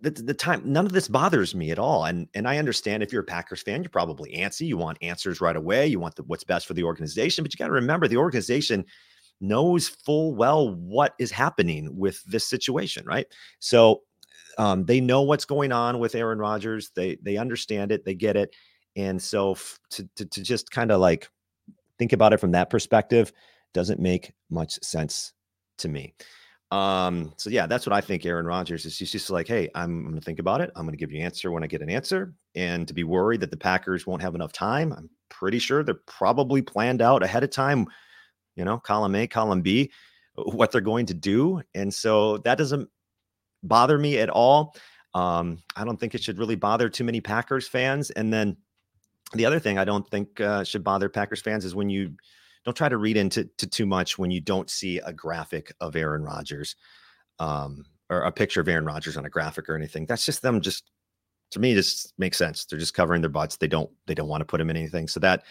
the, 0.00 0.10
the 0.10 0.34
time, 0.34 0.62
none 0.64 0.86
of 0.86 0.92
this 0.92 1.08
bothers 1.08 1.54
me 1.54 1.70
at 1.70 1.78
all. 1.78 2.04
And 2.04 2.28
and 2.34 2.46
I 2.46 2.58
understand 2.58 3.02
if 3.02 3.12
you're 3.12 3.22
a 3.22 3.26
Packers 3.26 3.62
fan, 3.62 3.82
you're 3.82 3.90
probably 3.90 4.32
antsy. 4.36 4.66
You 4.66 4.76
want 4.76 4.98
answers 5.02 5.40
right 5.40 5.56
away. 5.56 5.86
You 5.86 5.98
want 5.98 6.14
the, 6.16 6.22
what's 6.24 6.44
best 6.44 6.66
for 6.66 6.74
the 6.74 6.84
organization, 6.84 7.42
but 7.42 7.52
you 7.52 7.58
got 7.58 7.66
to 7.66 7.72
remember 7.72 8.06
the 8.06 8.16
organization 8.16 8.84
knows 9.40 9.88
full 9.88 10.34
well 10.34 10.74
what 10.74 11.14
is 11.18 11.30
happening 11.30 11.96
with 11.96 12.22
this 12.24 12.46
situation, 12.46 13.04
right? 13.06 13.26
So 13.60 14.02
um, 14.56 14.84
they 14.84 15.00
know 15.00 15.22
what's 15.22 15.44
going 15.44 15.72
on 15.72 15.98
with 15.98 16.14
Aaron 16.14 16.38
Rodgers. 16.38 16.90
They 16.94 17.16
they 17.22 17.36
understand 17.36 17.92
it. 17.92 18.04
They 18.04 18.14
get 18.14 18.36
it. 18.36 18.54
And 18.96 19.20
so 19.20 19.52
f- 19.52 19.78
to, 19.90 20.08
to 20.16 20.24
to 20.26 20.42
just 20.42 20.70
kind 20.70 20.90
of 20.90 21.00
like 21.00 21.28
think 21.98 22.12
about 22.12 22.32
it 22.32 22.38
from 22.40 22.52
that 22.52 22.70
perspective 22.70 23.32
doesn't 23.74 24.00
make 24.00 24.32
much 24.50 24.78
sense 24.82 25.32
to 25.78 25.88
me. 25.88 26.14
Um, 26.70 27.32
so 27.36 27.48
yeah, 27.48 27.66
that's 27.66 27.86
what 27.86 27.94
I 27.94 28.00
think 28.00 28.26
Aaron 28.26 28.46
Rodgers 28.46 28.84
is. 28.84 28.98
He's 28.98 29.10
just 29.10 29.30
like, 29.30 29.48
hey, 29.48 29.70
I'm, 29.74 30.06
I'm 30.06 30.14
to 30.14 30.20
think 30.20 30.38
about 30.38 30.60
it. 30.60 30.70
I'm 30.76 30.88
to 30.90 30.96
give 30.96 31.10
you 31.10 31.18
an 31.18 31.24
answer 31.24 31.50
when 31.50 31.64
I 31.64 31.66
get 31.66 31.80
an 31.80 31.90
answer. 31.90 32.34
And 32.54 32.86
to 32.88 32.94
be 32.94 33.04
worried 33.04 33.40
that 33.40 33.50
the 33.50 33.56
Packers 33.56 34.06
won't 34.06 34.22
have 34.22 34.34
enough 34.34 34.52
time, 34.52 34.92
I'm 34.92 35.08
pretty 35.30 35.58
sure 35.58 35.82
they're 35.82 35.94
probably 36.06 36.60
planned 36.60 37.00
out 37.00 37.22
ahead 37.22 37.42
of 37.42 37.50
time, 37.50 37.86
you 38.54 38.64
know, 38.64 38.78
column 38.78 39.14
A, 39.14 39.26
column 39.26 39.62
B, 39.62 39.90
what 40.34 40.70
they're 40.70 40.80
going 40.80 41.06
to 41.06 41.14
do. 41.14 41.62
And 41.74 41.92
so 41.92 42.38
that 42.38 42.58
doesn't 42.58 42.88
bother 43.62 43.98
me 43.98 44.18
at 44.18 44.30
all. 44.30 44.76
Um, 45.14 45.62
I 45.74 45.84
don't 45.84 45.98
think 45.98 46.14
it 46.14 46.22
should 46.22 46.38
really 46.38 46.54
bother 46.54 46.88
too 46.88 47.04
many 47.04 47.20
Packers 47.20 47.66
fans. 47.66 48.10
And 48.10 48.32
then 48.32 48.56
the 49.32 49.46
other 49.46 49.58
thing 49.58 49.78
I 49.78 49.84
don't 49.84 50.08
think 50.10 50.40
uh, 50.40 50.64
should 50.64 50.84
bother 50.84 51.08
Packers 51.08 51.40
fans 51.40 51.64
is 51.64 51.74
when 51.74 51.88
you 51.88 52.14
don't 52.68 52.76
try 52.76 52.90
to 52.90 52.98
read 52.98 53.16
into 53.16 53.44
to 53.56 53.66
too 53.66 53.86
much 53.86 54.18
when 54.18 54.30
you 54.30 54.42
don't 54.42 54.68
see 54.68 54.98
a 54.98 55.10
graphic 55.10 55.72
of 55.80 55.96
Aaron 55.96 56.22
Rodgers 56.22 56.76
um, 57.38 57.86
or 58.10 58.20
a 58.20 58.30
picture 58.30 58.60
of 58.60 58.68
Aaron 58.68 58.84
Rodgers 58.84 59.16
on 59.16 59.24
a 59.24 59.30
graphic 59.30 59.70
or 59.70 59.74
anything. 59.74 60.04
That's 60.04 60.26
just 60.26 60.42
them 60.42 60.60
just 60.60 60.84
to 61.52 61.60
me 61.60 61.72
just 61.72 62.12
makes 62.18 62.36
sense. 62.36 62.66
They're 62.66 62.78
just 62.78 62.92
covering 62.92 63.22
their 63.22 63.30
butts. 63.30 63.56
They 63.56 63.68
don't 63.68 63.88
they 64.06 64.12
don't 64.12 64.28
want 64.28 64.42
to 64.42 64.44
put 64.44 64.60
him 64.60 64.68
in 64.68 64.76
anything. 64.76 65.08
So 65.08 65.18
that 65.20 65.44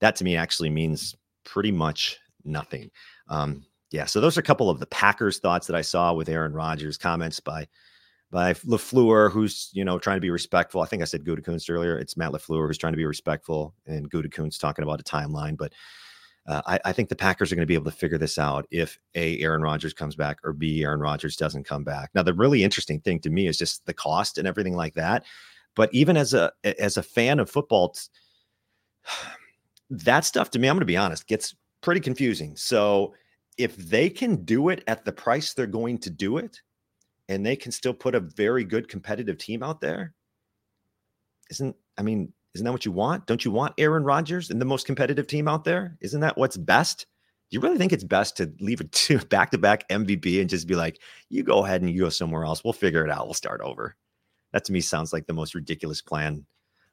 that 0.00 0.16
to 0.16 0.24
me 0.24 0.36
actually 0.36 0.68
means 0.68 1.14
pretty 1.44 1.70
much 1.70 2.18
nothing. 2.44 2.90
Um, 3.28 3.64
yeah, 3.92 4.06
so 4.06 4.20
those 4.20 4.36
are 4.36 4.40
a 4.40 4.44
couple 4.44 4.68
of 4.68 4.80
the 4.80 4.86
Packers 4.86 5.38
thoughts 5.38 5.68
that 5.68 5.76
I 5.76 5.82
saw 5.82 6.12
with 6.12 6.28
Aaron 6.28 6.54
Rodgers 6.54 6.98
comments 6.98 7.38
by 7.38 7.68
by 8.32 8.54
LaFleur, 8.54 9.30
who's 9.30 9.70
you 9.74 9.84
know 9.84 10.00
trying 10.00 10.16
to 10.16 10.20
be 10.20 10.30
respectful. 10.30 10.80
I 10.80 10.86
think 10.86 11.02
I 11.02 11.04
said 11.04 11.24
Gutekunst 11.24 11.70
earlier. 11.70 11.96
It's 11.96 12.16
Matt 12.16 12.32
LaFleur 12.32 12.66
who's 12.66 12.78
trying 12.78 12.94
to 12.94 12.96
be 12.96 13.06
respectful, 13.06 13.76
and 13.86 14.10
Gutekunst 14.10 14.58
talking 14.58 14.82
about 14.82 15.00
a 15.00 15.04
timeline. 15.04 15.56
But 15.56 15.72
uh, 16.46 16.60
I, 16.66 16.78
I, 16.84 16.92
think 16.92 17.08
the 17.08 17.16
Packers 17.16 17.50
are 17.50 17.54
going 17.54 17.62
to 17.62 17.66
be 17.66 17.74
able 17.74 17.90
to 17.90 17.96
figure 17.96 18.18
this 18.18 18.38
out 18.38 18.66
if 18.70 18.98
a 19.14 19.40
Aaron 19.40 19.62
Rodgers 19.62 19.94
comes 19.94 20.14
back 20.14 20.38
or 20.44 20.52
b 20.52 20.82
Aaron 20.82 21.00
Rodgers 21.00 21.36
doesn't 21.36 21.64
come 21.64 21.84
back. 21.84 22.10
Now, 22.14 22.22
the 22.22 22.34
really 22.34 22.62
interesting 22.62 23.00
thing 23.00 23.18
to 23.20 23.30
me 23.30 23.46
is 23.46 23.56
just 23.56 23.86
the 23.86 23.94
cost 23.94 24.36
and 24.36 24.46
everything 24.46 24.74
like 24.74 24.94
that. 24.94 25.24
But 25.74 25.92
even 25.94 26.16
as 26.16 26.34
a 26.34 26.52
as 26.78 26.98
a 26.98 27.02
fan 27.02 27.40
of 27.40 27.50
football, 27.50 27.96
that 29.90 30.24
stuff 30.26 30.50
to 30.50 30.58
me, 30.58 30.68
I'm 30.68 30.74
going 30.74 30.80
to 30.80 30.86
be 30.86 30.98
honest, 30.98 31.26
gets 31.26 31.54
pretty 31.80 32.00
confusing. 32.00 32.56
So 32.56 33.14
if 33.56 33.76
they 33.76 34.10
can 34.10 34.44
do 34.44 34.68
it 34.68 34.84
at 34.86 35.04
the 35.04 35.12
price 35.12 35.54
they're 35.54 35.66
going 35.66 35.98
to 35.98 36.10
do 36.10 36.36
it, 36.38 36.60
and 37.28 37.44
they 37.44 37.56
can 37.56 37.72
still 37.72 37.94
put 37.94 38.14
a 38.14 38.20
very 38.20 38.64
good 38.64 38.88
competitive 38.88 39.38
team 39.38 39.62
out 39.62 39.80
there, 39.80 40.12
isn't 41.50 41.74
I 41.96 42.02
mean, 42.02 42.34
isn't 42.54 42.64
that 42.64 42.72
what 42.72 42.84
you 42.84 42.92
want? 42.92 43.26
Don't 43.26 43.44
you 43.44 43.50
want 43.50 43.74
Aaron 43.78 44.04
Rodgers 44.04 44.50
and 44.50 44.60
the 44.60 44.66
most 44.66 44.86
competitive 44.86 45.26
team 45.26 45.48
out 45.48 45.64
there? 45.64 45.96
Isn't 46.00 46.20
that 46.20 46.38
what's 46.38 46.56
best? 46.56 47.06
Do 47.50 47.56
you 47.56 47.60
really 47.60 47.78
think 47.78 47.92
it's 47.92 48.04
best 48.04 48.36
to 48.38 48.52
leave 48.60 48.80
a 48.80 48.84
to 48.92 49.18
back 49.18 49.50
to 49.50 49.58
back 49.58 49.88
MVP 49.88 50.40
and 50.40 50.48
just 50.48 50.68
be 50.68 50.74
like, 50.74 51.00
you 51.28 51.42
go 51.42 51.64
ahead 51.64 51.82
and 51.82 51.90
you 51.90 52.00
go 52.00 52.08
somewhere 52.08 52.44
else? 52.44 52.62
We'll 52.62 52.72
figure 52.72 53.04
it 53.04 53.10
out. 53.10 53.26
We'll 53.26 53.34
start 53.34 53.60
over. 53.60 53.96
That 54.52 54.64
to 54.66 54.72
me 54.72 54.80
sounds 54.80 55.12
like 55.12 55.26
the 55.26 55.32
most 55.32 55.54
ridiculous 55.54 56.00
plan 56.00 56.46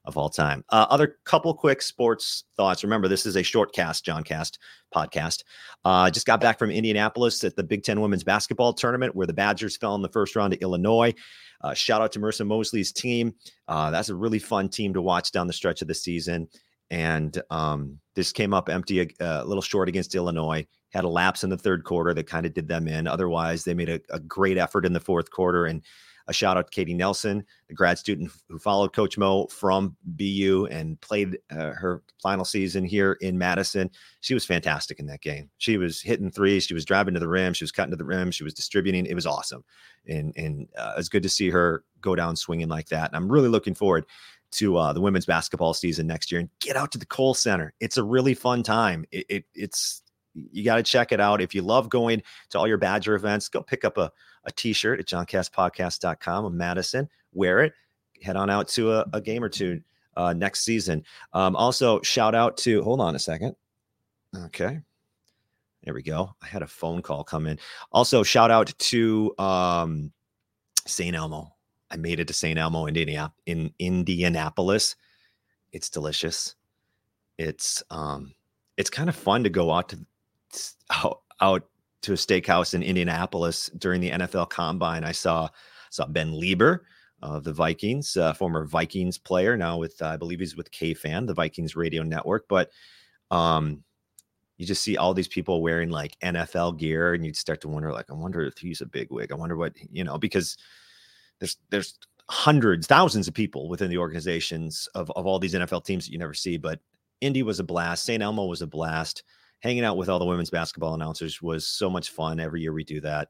of 0.05 0.17
all 0.17 0.29
time. 0.29 0.63
Uh, 0.69 0.87
other 0.89 1.17
couple 1.25 1.53
quick 1.53 1.81
sports 1.81 2.45
thoughts. 2.57 2.83
Remember, 2.83 3.07
this 3.07 3.25
is 3.25 3.35
a 3.35 3.43
short 3.43 3.73
cast, 3.73 4.03
John 4.03 4.23
Cast 4.23 4.59
podcast. 4.93 5.43
Uh, 5.85 6.09
just 6.09 6.25
got 6.25 6.41
back 6.41 6.57
from 6.57 6.71
Indianapolis 6.71 7.43
at 7.43 7.55
the 7.55 7.63
Big 7.63 7.83
Ten 7.83 8.01
women's 8.01 8.23
basketball 8.23 8.73
tournament 8.73 9.15
where 9.15 9.27
the 9.27 9.33
Badgers 9.33 9.77
fell 9.77 9.95
in 9.95 10.01
the 10.01 10.09
first 10.09 10.35
round 10.35 10.53
to 10.53 10.59
Illinois. 10.61 11.13
Uh, 11.61 11.73
shout 11.73 12.01
out 12.01 12.11
to 12.11 12.19
Marisa 12.19 12.45
Moseley's 12.45 12.91
team. 12.91 13.35
Uh, 13.67 13.91
that's 13.91 14.09
a 14.09 14.15
really 14.15 14.39
fun 14.39 14.69
team 14.69 14.93
to 14.93 15.01
watch 15.01 15.31
down 15.31 15.47
the 15.47 15.53
stretch 15.53 15.81
of 15.81 15.87
the 15.87 15.93
season. 15.93 16.47
And 16.89 17.41
um, 17.49 17.99
this 18.15 18.33
came 18.33 18.53
up 18.53 18.67
empty, 18.67 18.99
a, 18.99 19.03
uh, 19.23 19.43
a, 19.43 19.45
little 19.45 19.61
short 19.61 19.87
against 19.87 20.15
Illinois. 20.15 20.65
Had 20.89 21.05
a 21.05 21.09
lapse 21.09 21.45
in 21.45 21.49
the 21.49 21.57
third 21.57 21.85
quarter 21.85 22.13
that 22.13 22.27
kind 22.27 22.45
of 22.45 22.53
did 22.53 22.67
them 22.67 22.87
in. 22.87 23.07
Otherwise, 23.07 23.63
they 23.63 23.73
made 23.73 23.89
a, 23.89 24.01
a 24.09 24.19
great 24.19 24.57
effort 24.57 24.85
in 24.85 24.91
the 24.91 24.99
fourth 24.99 25.31
quarter 25.31 25.67
and 25.67 25.83
a 26.27 26.33
shout 26.33 26.57
out 26.57 26.71
to 26.71 26.75
Katie 26.75 26.93
Nelson, 26.93 27.45
the 27.67 27.73
grad 27.73 27.97
student 27.97 28.31
who 28.49 28.59
followed 28.59 28.93
Coach 28.93 29.17
Mo 29.17 29.47
from 29.47 29.95
BU 30.03 30.67
and 30.71 30.99
played 31.01 31.37
uh, 31.51 31.71
her 31.71 32.01
final 32.21 32.45
season 32.45 32.83
here 32.83 33.13
in 33.21 33.37
Madison. 33.37 33.89
She 34.21 34.33
was 34.33 34.45
fantastic 34.45 34.99
in 34.99 35.07
that 35.07 35.21
game. 35.21 35.49
She 35.57 35.77
was 35.77 36.01
hitting 36.01 36.31
threes. 36.31 36.65
She 36.65 36.73
was 36.73 36.85
driving 36.85 37.13
to 37.13 37.19
the 37.19 37.27
rim. 37.27 37.53
She 37.53 37.63
was 37.63 37.71
cutting 37.71 37.91
to 37.91 37.97
the 37.97 38.05
rim. 38.05 38.31
She 38.31 38.43
was 38.43 38.53
distributing. 38.53 39.05
It 39.05 39.15
was 39.15 39.25
awesome. 39.25 39.63
And, 40.07 40.33
and 40.35 40.67
uh, 40.77 40.93
it's 40.97 41.09
good 41.09 41.23
to 41.23 41.29
see 41.29 41.49
her 41.49 41.83
go 42.01 42.15
down 42.15 42.35
swinging 42.35 42.69
like 42.69 42.89
that. 42.89 43.07
And 43.07 43.15
I'm 43.15 43.31
really 43.31 43.49
looking 43.49 43.75
forward 43.75 44.05
to 44.51 44.77
uh, 44.77 44.93
the 44.93 45.01
women's 45.01 45.25
basketball 45.25 45.73
season 45.73 46.07
next 46.07 46.31
year 46.31 46.41
and 46.41 46.49
get 46.59 46.75
out 46.75 46.91
to 46.91 46.97
the 46.97 47.05
Kohl 47.05 47.33
Center. 47.33 47.73
It's 47.79 47.97
a 47.97 48.03
really 48.03 48.33
fun 48.33 48.63
time. 48.63 49.05
It, 49.11 49.25
it, 49.29 49.45
it's 49.55 50.00
you 50.33 50.63
got 50.63 50.75
to 50.75 50.83
check 50.83 51.11
it 51.11 51.19
out. 51.19 51.41
If 51.41 51.53
you 51.53 51.61
love 51.61 51.89
going 51.89 52.23
to 52.49 52.59
all 52.59 52.67
your 52.67 52.77
Badger 52.77 53.15
events, 53.15 53.49
go 53.49 53.61
pick 53.61 53.83
up 53.83 53.97
a, 53.97 54.11
a 54.45 54.51
t-shirt 54.51 54.99
at 54.99 55.07
johncastpodcast.com 55.07 56.45
of 56.45 56.53
Madison, 56.53 57.09
wear 57.33 57.61
it, 57.61 57.73
head 58.21 58.35
on 58.35 58.49
out 58.49 58.67
to 58.69 58.93
a, 58.93 59.05
a 59.13 59.21
game 59.21 59.43
or 59.43 59.49
two 59.49 59.81
uh, 60.17 60.33
next 60.33 60.63
season. 60.63 61.03
Um, 61.33 61.55
also, 61.55 62.01
shout 62.01 62.35
out 62.35 62.57
to, 62.57 62.83
hold 62.83 63.01
on 63.01 63.15
a 63.15 63.19
second. 63.19 63.55
Okay. 64.45 64.79
There 65.83 65.93
we 65.93 66.03
go. 66.03 66.35
I 66.41 66.47
had 66.47 66.61
a 66.61 66.67
phone 66.67 67.01
call 67.01 67.23
come 67.23 67.47
in. 67.47 67.57
Also, 67.91 68.21
shout 68.23 68.51
out 68.51 68.71
to 68.77 69.33
um, 69.39 70.11
St. 70.85 71.15
Elmo. 71.15 71.55
I 71.89 71.97
made 71.97 72.19
it 72.19 72.27
to 72.27 72.33
St. 72.33 72.57
Elmo, 72.57 72.85
Indiana, 72.85 73.33
in 73.45 73.73
Indianapolis. 73.79 74.95
It's 75.71 75.89
delicious. 75.89 76.55
It's 77.37 77.81
um, 77.89 78.33
it's 78.77 78.89
kind 78.89 79.09
of 79.09 79.15
fun 79.15 79.43
to 79.43 79.49
go 79.49 79.71
out 79.71 79.89
to 79.89 79.99
out, 80.89 81.21
out 81.39 81.63
to 82.01 82.13
a 82.13 82.15
steakhouse 82.15 82.73
in 82.73 82.83
Indianapolis 82.83 83.69
during 83.77 84.01
the 84.01 84.11
NFL 84.11 84.49
Combine. 84.49 85.03
I 85.03 85.11
saw 85.11 85.49
saw 85.89 86.07
Ben 86.07 86.31
Leber 86.31 86.79
of 87.21 87.43
the 87.43 87.53
Vikings, 87.53 88.17
uh, 88.17 88.33
former 88.33 88.65
Vikings 88.65 89.17
player, 89.17 89.55
now 89.55 89.77
with 89.77 90.01
uh, 90.01 90.07
I 90.07 90.17
believe 90.17 90.39
he's 90.39 90.55
with 90.55 90.71
KFan, 90.71 91.27
the 91.27 91.33
Vikings 91.33 91.75
radio 91.75 92.03
network. 92.03 92.47
But 92.47 92.71
um, 93.29 93.83
you 94.57 94.65
just 94.65 94.83
see 94.83 94.97
all 94.97 95.13
these 95.13 95.27
people 95.27 95.61
wearing 95.61 95.89
like 95.89 96.19
NFL 96.19 96.77
gear, 96.77 97.13
and 97.13 97.25
you'd 97.25 97.37
start 97.37 97.61
to 97.61 97.67
wonder, 97.67 97.91
like, 97.91 98.09
I 98.09 98.13
wonder 98.13 98.41
if 98.41 98.57
he's 98.57 98.81
a 98.81 98.85
big 98.85 99.11
wig. 99.11 99.31
I 99.31 99.35
wonder 99.35 99.55
what 99.57 99.73
you 99.91 100.03
know 100.03 100.17
because 100.17 100.57
there's 101.39 101.57
there's 101.69 101.97
hundreds, 102.29 102.87
thousands 102.87 103.27
of 103.27 103.33
people 103.33 103.69
within 103.69 103.89
the 103.89 103.97
organizations 103.97 104.87
of 104.95 105.11
of 105.11 105.25
all 105.25 105.39
these 105.39 105.53
NFL 105.53 105.85
teams 105.85 106.05
that 106.05 106.11
you 106.11 106.19
never 106.19 106.33
see. 106.33 106.57
But 106.57 106.79
Indy 107.21 107.43
was 107.43 107.59
a 107.59 107.63
blast. 107.63 108.03
St. 108.03 108.23
Elmo 108.23 108.45
was 108.45 108.61
a 108.61 108.67
blast 108.67 109.23
hanging 109.61 109.85
out 109.85 109.97
with 109.97 110.09
all 110.09 110.19
the 110.19 110.25
women's 110.25 110.49
basketball 110.49 110.93
announcers 110.93 111.41
was 111.41 111.67
so 111.67 111.89
much 111.89 112.09
fun. 112.09 112.39
Every 112.39 112.61
year 112.61 112.73
we 112.73 112.83
do 112.83 112.99
that. 113.01 113.29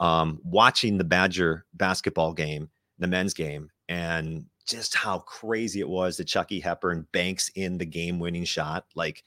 Um, 0.00 0.40
watching 0.42 0.98
the 0.98 1.04
Badger 1.04 1.64
basketball 1.74 2.32
game, 2.32 2.68
the 2.98 3.06
men's 3.06 3.34
game, 3.34 3.70
and 3.88 4.44
just 4.66 4.94
how 4.94 5.20
crazy 5.20 5.80
it 5.80 5.88
was 5.88 6.16
that 6.16 6.24
Chucky 6.24 6.60
Hepburn 6.60 7.06
banks 7.12 7.50
in 7.54 7.78
the 7.78 7.86
game 7.86 8.18
winning 8.18 8.44
shot. 8.44 8.84
Like, 8.94 9.22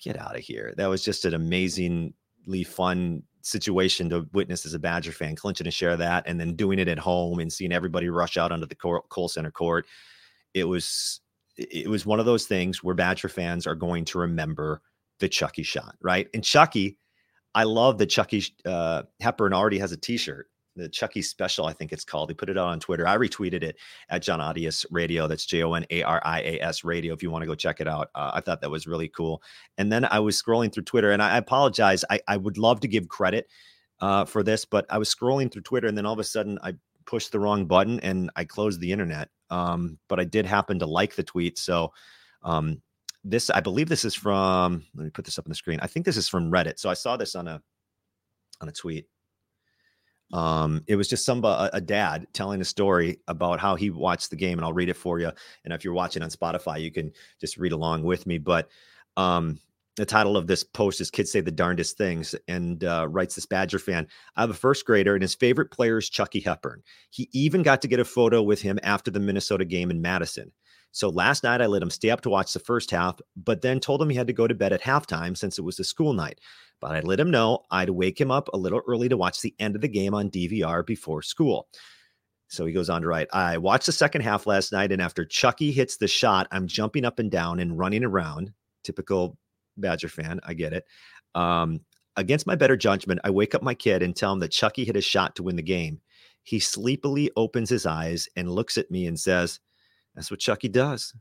get 0.00 0.18
out 0.18 0.36
of 0.36 0.42
here. 0.42 0.74
That 0.76 0.88
was 0.88 1.02
just 1.02 1.24
an 1.24 1.34
amazingly 1.34 2.64
fun 2.66 3.22
situation 3.42 4.08
to 4.10 4.28
witness 4.32 4.66
as 4.66 4.74
a 4.74 4.78
Badger 4.78 5.12
fan, 5.12 5.36
clinching 5.36 5.66
a 5.66 5.70
share 5.70 5.96
that, 5.96 6.24
and 6.26 6.38
then 6.38 6.54
doing 6.56 6.78
it 6.78 6.88
at 6.88 6.98
home 6.98 7.38
and 7.38 7.52
seeing 7.52 7.72
everybody 7.72 8.08
rush 8.08 8.36
out 8.36 8.52
onto 8.52 8.66
the 8.66 8.74
Kohl 8.74 9.28
Center 9.28 9.50
court. 9.50 9.86
It 10.52 10.64
was 10.64 11.20
it 11.56 11.88
was 11.88 12.04
one 12.04 12.18
of 12.18 12.26
those 12.26 12.46
things 12.46 12.82
where 12.82 12.96
Badger 12.96 13.28
fans 13.28 13.66
are 13.66 13.76
going 13.76 14.04
to 14.06 14.18
remember 14.18 14.82
the 15.20 15.28
Chucky 15.28 15.62
shot, 15.62 15.96
right? 16.00 16.28
And 16.34 16.42
Chucky, 16.42 16.98
I 17.54 17.64
love 17.64 17.98
that 17.98 18.06
Chucky 18.06 18.44
uh, 18.64 19.02
Hepburn 19.20 19.52
already 19.52 19.78
has 19.78 19.92
a 19.92 19.96
T-shirt 19.96 20.48
the 20.76 20.88
Chucky 20.88 21.22
special, 21.22 21.66
I 21.66 21.72
think 21.72 21.92
it's 21.92 22.04
called. 22.04 22.30
He 22.30 22.34
put 22.34 22.50
it 22.50 22.58
out 22.58 22.68
on 22.68 22.80
Twitter. 22.80 23.06
I 23.06 23.16
retweeted 23.16 23.62
it 23.62 23.76
at 24.08 24.22
Jon 24.22 24.40
Arias 24.40 24.84
Radio. 24.90 25.26
That's 25.26 25.46
J 25.46 25.62
O 25.62 25.74
N 25.74 25.86
A 25.90 26.02
R 26.02 26.20
I 26.24 26.40
A 26.40 26.60
S 26.60 26.84
Radio. 26.84 27.14
If 27.14 27.22
you 27.22 27.30
want 27.30 27.42
to 27.42 27.46
go 27.46 27.54
check 27.54 27.80
it 27.80 27.88
out, 27.88 28.10
uh, 28.14 28.32
I 28.34 28.40
thought 28.40 28.60
that 28.60 28.70
was 28.70 28.86
really 28.86 29.08
cool. 29.08 29.42
And 29.78 29.90
then 29.90 30.04
I 30.04 30.18
was 30.18 30.40
scrolling 30.40 30.72
through 30.72 30.84
Twitter, 30.84 31.12
and 31.12 31.22
I, 31.22 31.32
I 31.32 31.36
apologize. 31.38 32.04
I, 32.10 32.20
I 32.26 32.36
would 32.36 32.58
love 32.58 32.80
to 32.80 32.88
give 32.88 33.08
credit 33.08 33.48
uh, 34.00 34.24
for 34.24 34.42
this, 34.42 34.64
but 34.64 34.86
I 34.90 34.98
was 34.98 35.14
scrolling 35.14 35.52
through 35.52 35.62
Twitter, 35.62 35.86
and 35.86 35.96
then 35.96 36.06
all 36.06 36.12
of 36.12 36.18
a 36.18 36.24
sudden 36.24 36.58
I 36.62 36.74
pushed 37.06 37.32
the 37.32 37.40
wrong 37.40 37.66
button 37.66 38.00
and 38.00 38.30
I 38.34 38.44
closed 38.44 38.80
the 38.80 38.90
internet. 38.90 39.28
Um, 39.50 39.98
but 40.08 40.18
I 40.18 40.24
did 40.24 40.46
happen 40.46 40.78
to 40.80 40.86
like 40.86 41.14
the 41.14 41.22
tweet, 41.22 41.58
so 41.58 41.92
um, 42.42 42.82
this 43.24 43.50
I 43.50 43.60
believe 43.60 43.88
this 43.88 44.04
is 44.04 44.14
from. 44.14 44.84
Let 44.94 45.04
me 45.04 45.10
put 45.10 45.24
this 45.24 45.38
up 45.38 45.46
on 45.46 45.50
the 45.50 45.56
screen. 45.56 45.80
I 45.80 45.86
think 45.86 46.04
this 46.06 46.16
is 46.16 46.28
from 46.28 46.50
Reddit. 46.50 46.78
So 46.78 46.90
I 46.90 46.94
saw 46.94 47.16
this 47.16 47.34
on 47.34 47.48
a 47.48 47.62
on 48.60 48.68
a 48.68 48.72
tweet. 48.72 49.06
Um, 50.32 50.82
it 50.86 50.96
was 50.96 51.08
just 51.08 51.24
some 51.24 51.44
a, 51.44 51.70
a 51.72 51.80
dad 51.80 52.26
telling 52.32 52.60
a 52.60 52.64
story 52.64 53.20
about 53.28 53.60
how 53.60 53.76
he 53.76 53.90
watched 53.90 54.30
the 54.30 54.36
game, 54.36 54.58
and 54.58 54.64
I'll 54.64 54.72
read 54.72 54.88
it 54.88 54.96
for 54.96 55.18
you. 55.20 55.30
And 55.64 55.72
if 55.72 55.84
you're 55.84 55.94
watching 55.94 56.22
on 56.22 56.30
Spotify, 56.30 56.80
you 56.80 56.90
can 56.90 57.12
just 57.40 57.56
read 57.56 57.72
along 57.72 58.02
with 58.02 58.26
me. 58.26 58.38
But 58.38 58.68
um, 59.16 59.60
the 59.96 60.04
title 60.04 60.36
of 60.36 60.46
this 60.46 60.64
post 60.64 61.00
is 61.00 61.10
"Kids 61.10 61.30
Say 61.30 61.40
the 61.40 61.50
Darndest 61.50 61.96
Things," 61.96 62.34
and 62.48 62.82
uh, 62.84 63.06
writes 63.08 63.34
this 63.34 63.46
Badger 63.46 63.78
fan. 63.78 64.06
I 64.36 64.40
have 64.40 64.50
a 64.50 64.54
first 64.54 64.84
grader, 64.84 65.14
and 65.14 65.22
his 65.22 65.34
favorite 65.34 65.70
player 65.70 65.98
is 65.98 66.10
Chucky 66.10 66.40
Hepburn. 66.40 66.82
He 67.10 67.28
even 67.32 67.62
got 67.62 67.80
to 67.82 67.88
get 67.88 68.00
a 68.00 68.04
photo 68.04 68.42
with 68.42 68.60
him 68.60 68.78
after 68.82 69.10
the 69.10 69.20
Minnesota 69.20 69.64
game 69.64 69.90
in 69.90 70.02
Madison. 70.02 70.50
So 70.94 71.08
last 71.08 71.42
night 71.42 71.60
I 71.60 71.66
let 71.66 71.82
him 71.82 71.90
stay 71.90 72.10
up 72.10 72.20
to 72.20 72.30
watch 72.30 72.52
the 72.52 72.60
first 72.60 72.92
half, 72.92 73.20
but 73.36 73.62
then 73.62 73.80
told 73.80 74.00
him 74.00 74.08
he 74.08 74.16
had 74.16 74.28
to 74.28 74.32
go 74.32 74.46
to 74.46 74.54
bed 74.54 74.72
at 74.72 74.80
halftime 74.80 75.36
since 75.36 75.58
it 75.58 75.64
was 75.64 75.80
a 75.80 75.84
school 75.84 76.12
night. 76.12 76.40
But 76.80 76.92
I 76.92 77.00
let 77.00 77.18
him 77.18 77.32
know 77.32 77.64
I'd 77.72 77.90
wake 77.90 78.20
him 78.20 78.30
up 78.30 78.48
a 78.54 78.56
little 78.56 78.80
early 78.86 79.08
to 79.08 79.16
watch 79.16 79.40
the 79.40 79.56
end 79.58 79.74
of 79.74 79.82
the 79.82 79.88
game 79.88 80.14
on 80.14 80.30
DVR 80.30 80.86
before 80.86 81.20
school. 81.20 81.66
So 82.46 82.64
he 82.64 82.72
goes 82.72 82.88
on 82.88 83.02
to 83.02 83.08
write, 83.08 83.26
I 83.32 83.58
watched 83.58 83.86
the 83.86 83.92
second 83.92 84.22
half 84.22 84.46
last 84.46 84.70
night, 84.70 84.92
and 84.92 85.02
after 85.02 85.24
Chucky 85.24 85.72
hits 85.72 85.96
the 85.96 86.06
shot, 86.06 86.46
I'm 86.52 86.68
jumping 86.68 87.04
up 87.04 87.18
and 87.18 87.28
down 87.28 87.58
and 87.58 87.76
running 87.76 88.04
around. 88.04 88.52
Typical 88.84 89.36
Badger 89.76 90.08
fan. 90.08 90.38
I 90.44 90.54
get 90.54 90.72
it. 90.72 90.84
Um, 91.34 91.80
against 92.16 92.46
my 92.46 92.54
better 92.54 92.76
judgment, 92.76 93.18
I 93.24 93.30
wake 93.30 93.56
up 93.56 93.62
my 93.62 93.74
kid 93.74 94.00
and 94.04 94.14
tell 94.14 94.32
him 94.32 94.38
that 94.38 94.52
Chucky 94.52 94.84
hit 94.84 94.94
a 94.94 95.00
shot 95.00 95.34
to 95.34 95.42
win 95.42 95.56
the 95.56 95.62
game. 95.62 96.00
He 96.44 96.60
sleepily 96.60 97.32
opens 97.34 97.68
his 97.68 97.84
eyes 97.84 98.28
and 98.36 98.48
looks 98.48 98.78
at 98.78 98.92
me 98.92 99.08
and 99.08 99.18
says, 99.18 99.58
That's 100.14 100.30
what 100.30 100.40
Chucky 100.40 100.68
does. 100.68 101.14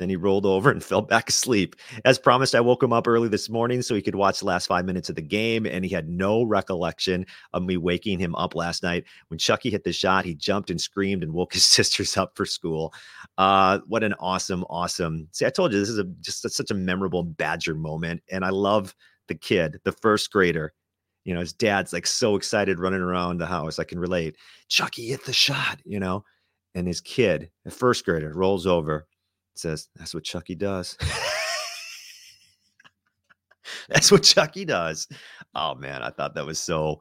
Then 0.00 0.08
he 0.08 0.16
rolled 0.16 0.46
over 0.46 0.70
and 0.70 0.82
fell 0.84 1.02
back 1.02 1.28
asleep. 1.28 1.76
As 2.04 2.18
promised, 2.18 2.54
I 2.54 2.60
woke 2.60 2.82
him 2.82 2.92
up 2.92 3.06
early 3.06 3.28
this 3.28 3.50
morning 3.50 3.82
so 3.82 3.94
he 3.94 4.02
could 4.02 4.14
watch 4.14 4.40
the 4.40 4.46
last 4.46 4.66
five 4.66 4.86
minutes 4.86 5.10
of 5.10 5.14
the 5.14 5.22
game, 5.22 5.66
and 5.66 5.84
he 5.84 5.90
had 5.90 6.08
no 6.08 6.42
recollection 6.42 7.26
of 7.52 7.62
me 7.62 7.76
waking 7.76 8.18
him 8.18 8.34
up 8.34 8.54
last 8.54 8.82
night. 8.82 9.04
When 9.28 9.38
Chucky 9.38 9.70
hit 9.70 9.84
the 9.84 9.92
shot, 9.92 10.24
he 10.24 10.34
jumped 10.34 10.70
and 10.70 10.80
screamed 10.80 11.22
and 11.22 11.32
woke 11.32 11.52
his 11.54 11.66
sisters 11.66 12.16
up 12.16 12.32
for 12.34 12.46
school. 12.46 12.94
Uh, 13.38 13.80
what 13.86 14.02
an 14.02 14.14
awesome, 14.18 14.64
awesome. 14.70 15.28
See, 15.32 15.46
I 15.46 15.50
told 15.50 15.72
you 15.72 15.78
this 15.78 15.90
is 15.90 15.98
a, 15.98 16.04
just 16.20 16.44
a, 16.44 16.48
such 16.48 16.70
a 16.70 16.74
memorable 16.74 17.22
Badger 17.22 17.74
moment, 17.74 18.22
and 18.30 18.44
I 18.44 18.50
love 18.50 18.94
the 19.28 19.34
kid, 19.34 19.80
the 19.84 19.92
first 19.92 20.32
grader. 20.32 20.72
You 21.24 21.34
know, 21.34 21.40
his 21.40 21.52
dad's 21.52 21.92
like 21.92 22.06
so 22.06 22.34
excited 22.36 22.78
running 22.78 23.02
around 23.02 23.38
the 23.38 23.46
house. 23.46 23.78
I 23.78 23.84
can 23.84 23.98
relate. 23.98 24.36
Chucky 24.68 25.08
hit 25.08 25.26
the 25.26 25.34
shot, 25.34 25.78
you 25.84 26.00
know, 26.00 26.24
and 26.74 26.86
his 26.86 27.00
kid, 27.00 27.50
a 27.66 27.70
first 27.70 28.04
grader, 28.04 28.32
rolls 28.34 28.66
over 28.66 29.06
says, 29.54 29.88
That's 29.96 30.14
what 30.14 30.24
Chucky 30.24 30.54
does. 30.54 30.96
That's 33.88 34.10
what 34.10 34.22
Chucky 34.22 34.64
does. 34.64 35.08
Oh 35.54 35.74
man, 35.74 36.02
I 36.02 36.10
thought 36.10 36.34
that 36.34 36.46
was 36.46 36.58
so 36.58 37.00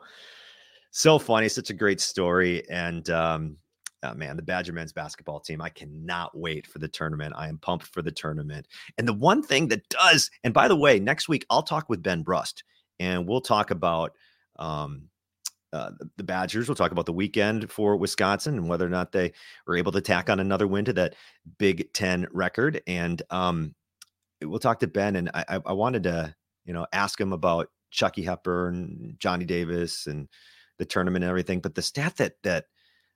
so 0.92 1.20
funny. 1.20 1.50
Such 1.50 1.70
a 1.70 1.76
great 1.76 2.02
story. 2.02 2.68
And 2.70 3.10
um, 3.10 3.58
oh, 4.04 4.14
man, 4.14 4.36
the 4.36 4.42
Badger 4.42 4.74
men's 4.74 4.94
basketball 4.94 5.40
team. 5.40 5.62
I 5.62 5.70
cannot 5.70 6.38
wait 6.38 6.68
for 6.68 6.80
the 6.80 6.88
tournament. 6.88 7.34
I 7.38 7.48
am 7.48 7.58
pumped 7.58 7.86
for 7.88 8.02
the 8.02 8.12
tournament. 8.12 8.68
And 8.98 9.08
the 9.08 9.14
one 9.14 9.44
thing 9.44 9.68
that 9.70 9.88
does, 9.90 10.30
and 10.44 10.54
by 10.54 10.68
the 10.68 10.76
way, 10.76 11.00
next 11.00 11.30
week 11.30 11.46
I'll 11.50 11.64
talk 11.64 11.90
with 11.90 12.04
Ben 12.04 12.24
Brust 12.24 12.64
and 13.00 13.28
we'll 13.28 13.42
talk 13.42 13.72
about 13.72 14.14
um, 14.58 15.04
uh, 15.74 15.92
the 16.18 16.24
Badgers. 16.24 16.68
We'll 16.68 16.76
talk 16.76 16.92
about 16.92 17.06
the 17.06 17.14
weekend 17.14 17.72
for 17.72 17.96
Wisconsin 17.96 18.56
and 18.56 18.68
whether 18.68 18.86
or 18.86 18.90
not 18.90 19.12
they 19.12 19.34
were 19.68 19.78
able 19.78 19.92
to 19.92 20.02
tack 20.02 20.30
on 20.30 20.40
another 20.40 20.68
win 20.68 20.86
to 20.86 20.94
that 20.94 21.16
Big 21.58 21.92
Ten 21.94 22.28
record. 22.32 22.82
And 22.88 23.22
um, 23.30 23.76
we'll 24.42 24.60
talk 24.60 24.80
to 24.80 24.88
Ben. 24.88 25.16
And 25.16 25.30
I, 25.34 25.60
I 25.66 25.74
wanted 25.74 26.04
to, 26.04 26.36
you 26.66 26.74
know, 26.74 26.88
ask 26.92 27.20
him 27.20 27.34
about 27.34 27.70
Chucky 27.92 28.24
Hepburn, 28.24 29.16
Johnny 29.20 29.46
Davis, 29.46 30.08
and 30.08 30.28
the 30.78 30.86
tournament 30.86 31.24
and 31.24 31.30
everything. 31.30 31.60
But 31.60 31.76
the 31.76 31.82
stat 31.82 32.18
that 32.18 32.34
that 32.44 32.66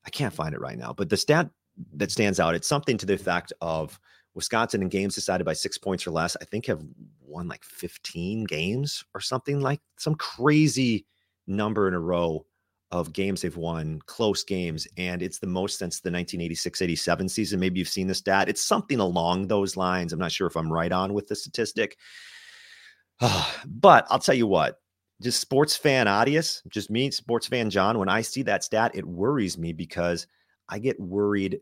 I 0.05 0.09
can't 0.09 0.33
find 0.33 0.53
it 0.53 0.61
right 0.61 0.77
now, 0.77 0.93
but 0.93 1.09
the 1.09 1.17
stat 1.17 1.49
that 1.95 2.11
stands 2.11 2.39
out, 2.39 2.55
it's 2.55 2.67
something 2.67 2.97
to 2.97 3.05
the 3.05 3.13
effect 3.13 3.53
of 3.61 3.99
Wisconsin 4.35 4.81
in 4.81 4.89
games 4.89 5.15
decided 5.15 5.43
by 5.43 5.53
six 5.53 5.77
points 5.77 6.05
or 6.05 6.11
less. 6.11 6.35
I 6.41 6.45
think 6.45 6.65
have 6.65 6.83
won 7.21 7.47
like 7.47 7.63
15 7.63 8.45
games 8.45 9.03
or 9.13 9.21
something 9.21 9.59
like 9.59 9.81
some 9.97 10.15
crazy 10.15 11.05
number 11.47 11.87
in 11.87 11.93
a 11.93 11.99
row 11.99 12.45
of 12.91 13.11
games 13.11 13.41
they've 13.41 13.57
won, 13.57 13.99
close 14.05 14.43
games, 14.43 14.87
and 14.97 15.23
it's 15.23 15.39
the 15.39 15.47
most 15.47 15.79
since 15.79 15.99
the 15.99 16.11
1986-87 16.11 17.29
season. 17.29 17.59
Maybe 17.59 17.79
you've 17.79 17.87
seen 17.87 18.07
the 18.07 18.13
stat. 18.13 18.49
It's 18.49 18.63
something 18.63 18.99
along 18.99 19.47
those 19.47 19.75
lines. 19.75 20.13
I'm 20.13 20.19
not 20.19 20.31
sure 20.31 20.47
if 20.47 20.55
I'm 20.55 20.71
right 20.71 20.91
on 20.91 21.13
with 21.13 21.27
the 21.27 21.35
statistic. 21.35 21.97
but 23.65 24.05
I'll 24.09 24.19
tell 24.19 24.35
you 24.35 24.47
what, 24.47 24.79
just 25.21 25.41
sports 25.41 25.75
fan 25.75 26.07
Arias, 26.07 26.61
just 26.67 26.91
me, 26.91 27.09
sports 27.09 27.47
fan 27.47 27.69
John, 27.69 27.97
when 27.97 28.09
I 28.09 28.21
see 28.21 28.43
that 28.43 28.63
stat, 28.63 28.91
it 28.93 29.05
worries 29.05 29.57
me 29.57 29.73
because 29.73 30.27
I 30.69 30.79
get 30.79 30.99
worried 30.99 31.59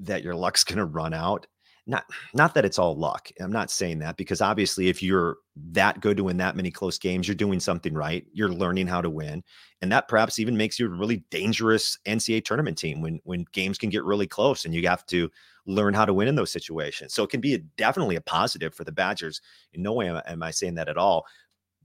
that 0.00 0.22
your 0.22 0.34
luck's 0.34 0.64
going 0.64 0.78
to 0.78 0.84
run 0.84 1.12
out 1.12 1.46
not 1.86 2.04
not 2.32 2.54
that 2.54 2.64
it's 2.64 2.78
all 2.78 2.96
luck. 2.96 3.30
I'm 3.40 3.50
not 3.50 3.70
saying 3.70 3.98
that 4.00 4.16
because 4.16 4.40
obviously 4.40 4.88
if 4.88 5.02
you're 5.02 5.38
that 5.72 6.00
good 6.00 6.16
to 6.16 6.24
win 6.24 6.36
that 6.36 6.54
many 6.54 6.70
close 6.70 6.98
games, 6.98 7.26
you're 7.26 7.34
doing 7.34 7.58
something 7.58 7.92
right. 7.92 8.24
You're 8.32 8.52
learning 8.52 8.86
how 8.86 9.00
to 9.00 9.10
win. 9.10 9.42
And 9.80 9.90
that 9.90 10.06
perhaps 10.06 10.38
even 10.38 10.56
makes 10.56 10.78
you 10.78 10.86
a 10.86 10.96
really 10.96 11.24
dangerous 11.30 11.98
NCAA 12.06 12.44
tournament 12.44 12.78
team 12.78 13.00
when 13.00 13.20
when 13.24 13.44
games 13.52 13.78
can 13.78 13.90
get 13.90 14.04
really 14.04 14.28
close 14.28 14.64
and 14.64 14.74
you 14.74 14.86
have 14.86 15.04
to 15.06 15.28
learn 15.66 15.94
how 15.94 16.04
to 16.04 16.14
win 16.14 16.28
in 16.28 16.36
those 16.36 16.52
situations. 16.52 17.14
So 17.14 17.24
it 17.24 17.30
can 17.30 17.40
be 17.40 17.54
a, 17.54 17.58
definitely 17.58 18.16
a 18.16 18.20
positive 18.20 18.74
for 18.74 18.84
the 18.84 18.92
Badgers. 18.92 19.40
In 19.72 19.82
no 19.82 19.92
way 19.92 20.08
am, 20.08 20.20
am 20.26 20.42
I 20.42 20.52
saying 20.52 20.74
that 20.76 20.88
at 20.88 20.98
all. 20.98 21.26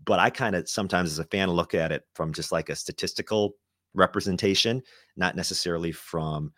But 0.06 0.20
I 0.20 0.30
kind 0.30 0.56
of 0.56 0.70
sometimes 0.70 1.12
as 1.12 1.20
a 1.20 1.26
fan 1.26 1.50
look 1.50 1.74
at 1.74 1.92
it 1.92 2.04
from 2.14 2.34
just 2.34 2.52
like 2.52 2.70
a 2.70 2.76
statistical 2.76 3.56
representation, 3.96 4.84
not 5.16 5.36
necessarily 5.36 5.92
from 5.92 6.54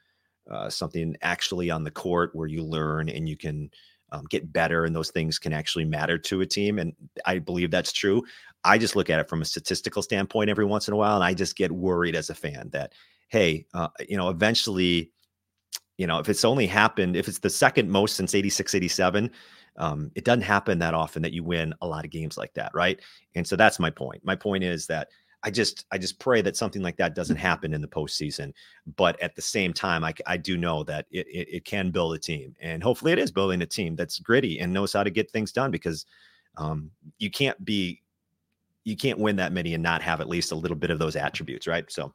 uh, 0.50 0.70
something 0.70 1.16
actually 1.22 1.70
on 1.70 1.84
the 1.84 1.92
court 1.92 2.32
where 2.34 2.48
you 2.48 2.64
learn 2.64 3.10
and 3.10 3.28
you 3.28 3.38
can 3.38 3.70
um, 4.12 4.26
get 4.30 4.52
better 4.52 4.86
and 4.86 4.96
those 4.96 5.12
things 5.12 5.38
can 5.38 5.54
actually 5.54 5.86
matter 5.86 6.18
to 6.18 6.42
a 6.42 6.46
team. 6.46 6.80
And 6.80 6.94
I 7.26 7.40
believe 7.40 7.72
that's 7.72 7.92
true. 7.92 8.24
I 8.64 8.78
just 8.78 8.96
look 8.96 9.10
at 9.10 9.20
it 9.20 9.30
from 9.30 9.42
a 9.42 9.46
statistical 9.46 10.02
standpoint 10.02 10.50
every 10.50 10.66
once 10.66 10.88
in 10.88 10.94
a 10.94 10.98
while. 10.98 11.16
And 11.16 11.24
I 11.24 11.34
just 11.34 11.56
get 11.56 11.72
worried 11.72 12.16
as 12.16 12.30
a 12.30 12.36
fan 12.36 12.70
that, 12.72 12.94
hey, 13.30 13.66
uh, 13.74 13.90
you 14.08 14.18
know, 14.18 14.30
eventually, 14.30 15.12
you 15.98 16.08
know, 16.08 16.20
if 16.20 16.30
it's 16.30 16.46
only 16.46 16.66
happened, 16.66 17.16
if 17.16 17.28
it's 17.28 17.40
the 17.40 17.50
second 17.50 17.90
most 17.90 18.16
since 18.16 18.34
86, 18.34 18.74
87, 18.74 19.32
um, 19.78 20.12
it 20.16 20.26
doesn't 20.26 20.42
happen 20.42 20.80
that 20.80 20.94
often 20.94 21.22
that 21.22 21.34
you 21.34 21.44
win 21.44 21.74
a 21.82 21.88
lot 21.88 22.06
of 22.06 22.12
games 22.12 22.38
like 22.38 22.54
that. 22.56 22.72
Right. 22.74 23.00
And 23.36 23.48
so 23.48 23.56
that's 23.56 23.80
my 23.80 23.90
point. 23.90 24.26
My 24.26 24.36
point 24.36 24.64
is 24.64 24.88
that 24.88 25.10
I 25.44 25.52
just 25.52 25.86
I 25.92 25.98
just 25.98 26.20
pray 26.20 26.42
that 26.42 26.58
something 26.58 26.82
like 26.82 26.98
that 26.98 27.16
doesn't 27.16 27.38
happen 27.38 27.74
in 27.74 27.82
the 27.82 27.88
postseason. 27.88 28.54
But 28.96 29.20
at 29.22 29.36
the 29.36 29.42
same 29.42 29.74
time, 29.74 30.04
I, 30.04 30.14
I 30.28 30.38
do 30.38 30.58
know 30.58 30.84
that 30.84 31.06
it, 31.12 31.28
it, 31.28 31.48
it 31.56 31.66
can 31.66 31.92
build 31.92 32.16
a 32.16 32.20
team, 32.20 32.56
and 32.60 32.84
hopefully, 32.84 33.12
it 33.12 33.20
is 33.20 33.32
building 33.32 33.62
a 33.62 33.66
team 33.66 33.96
that's 33.96 34.20
gritty 34.20 34.60
and 34.60 34.74
knows 34.74 34.94
how 34.94 35.04
to 35.04 35.10
get 35.10 35.32
things 35.32 35.52
done. 35.52 35.72
Because 35.72 36.06
um, 36.58 36.92
you 37.20 37.32
can't 37.32 37.64
be 37.64 38.02
you 38.84 38.98
can't 38.98 39.20
win 39.20 39.36
that 39.38 39.54
many 39.54 39.74
and 39.74 39.84
not 39.84 40.02
have 40.02 40.20
at 40.22 40.30
least 40.30 40.52
a 40.52 40.56
little 40.56 40.78
bit 40.78 40.90
of 40.90 41.00
those 41.00 41.16
attributes, 41.16 41.68
right? 41.68 41.90
So 41.92 42.14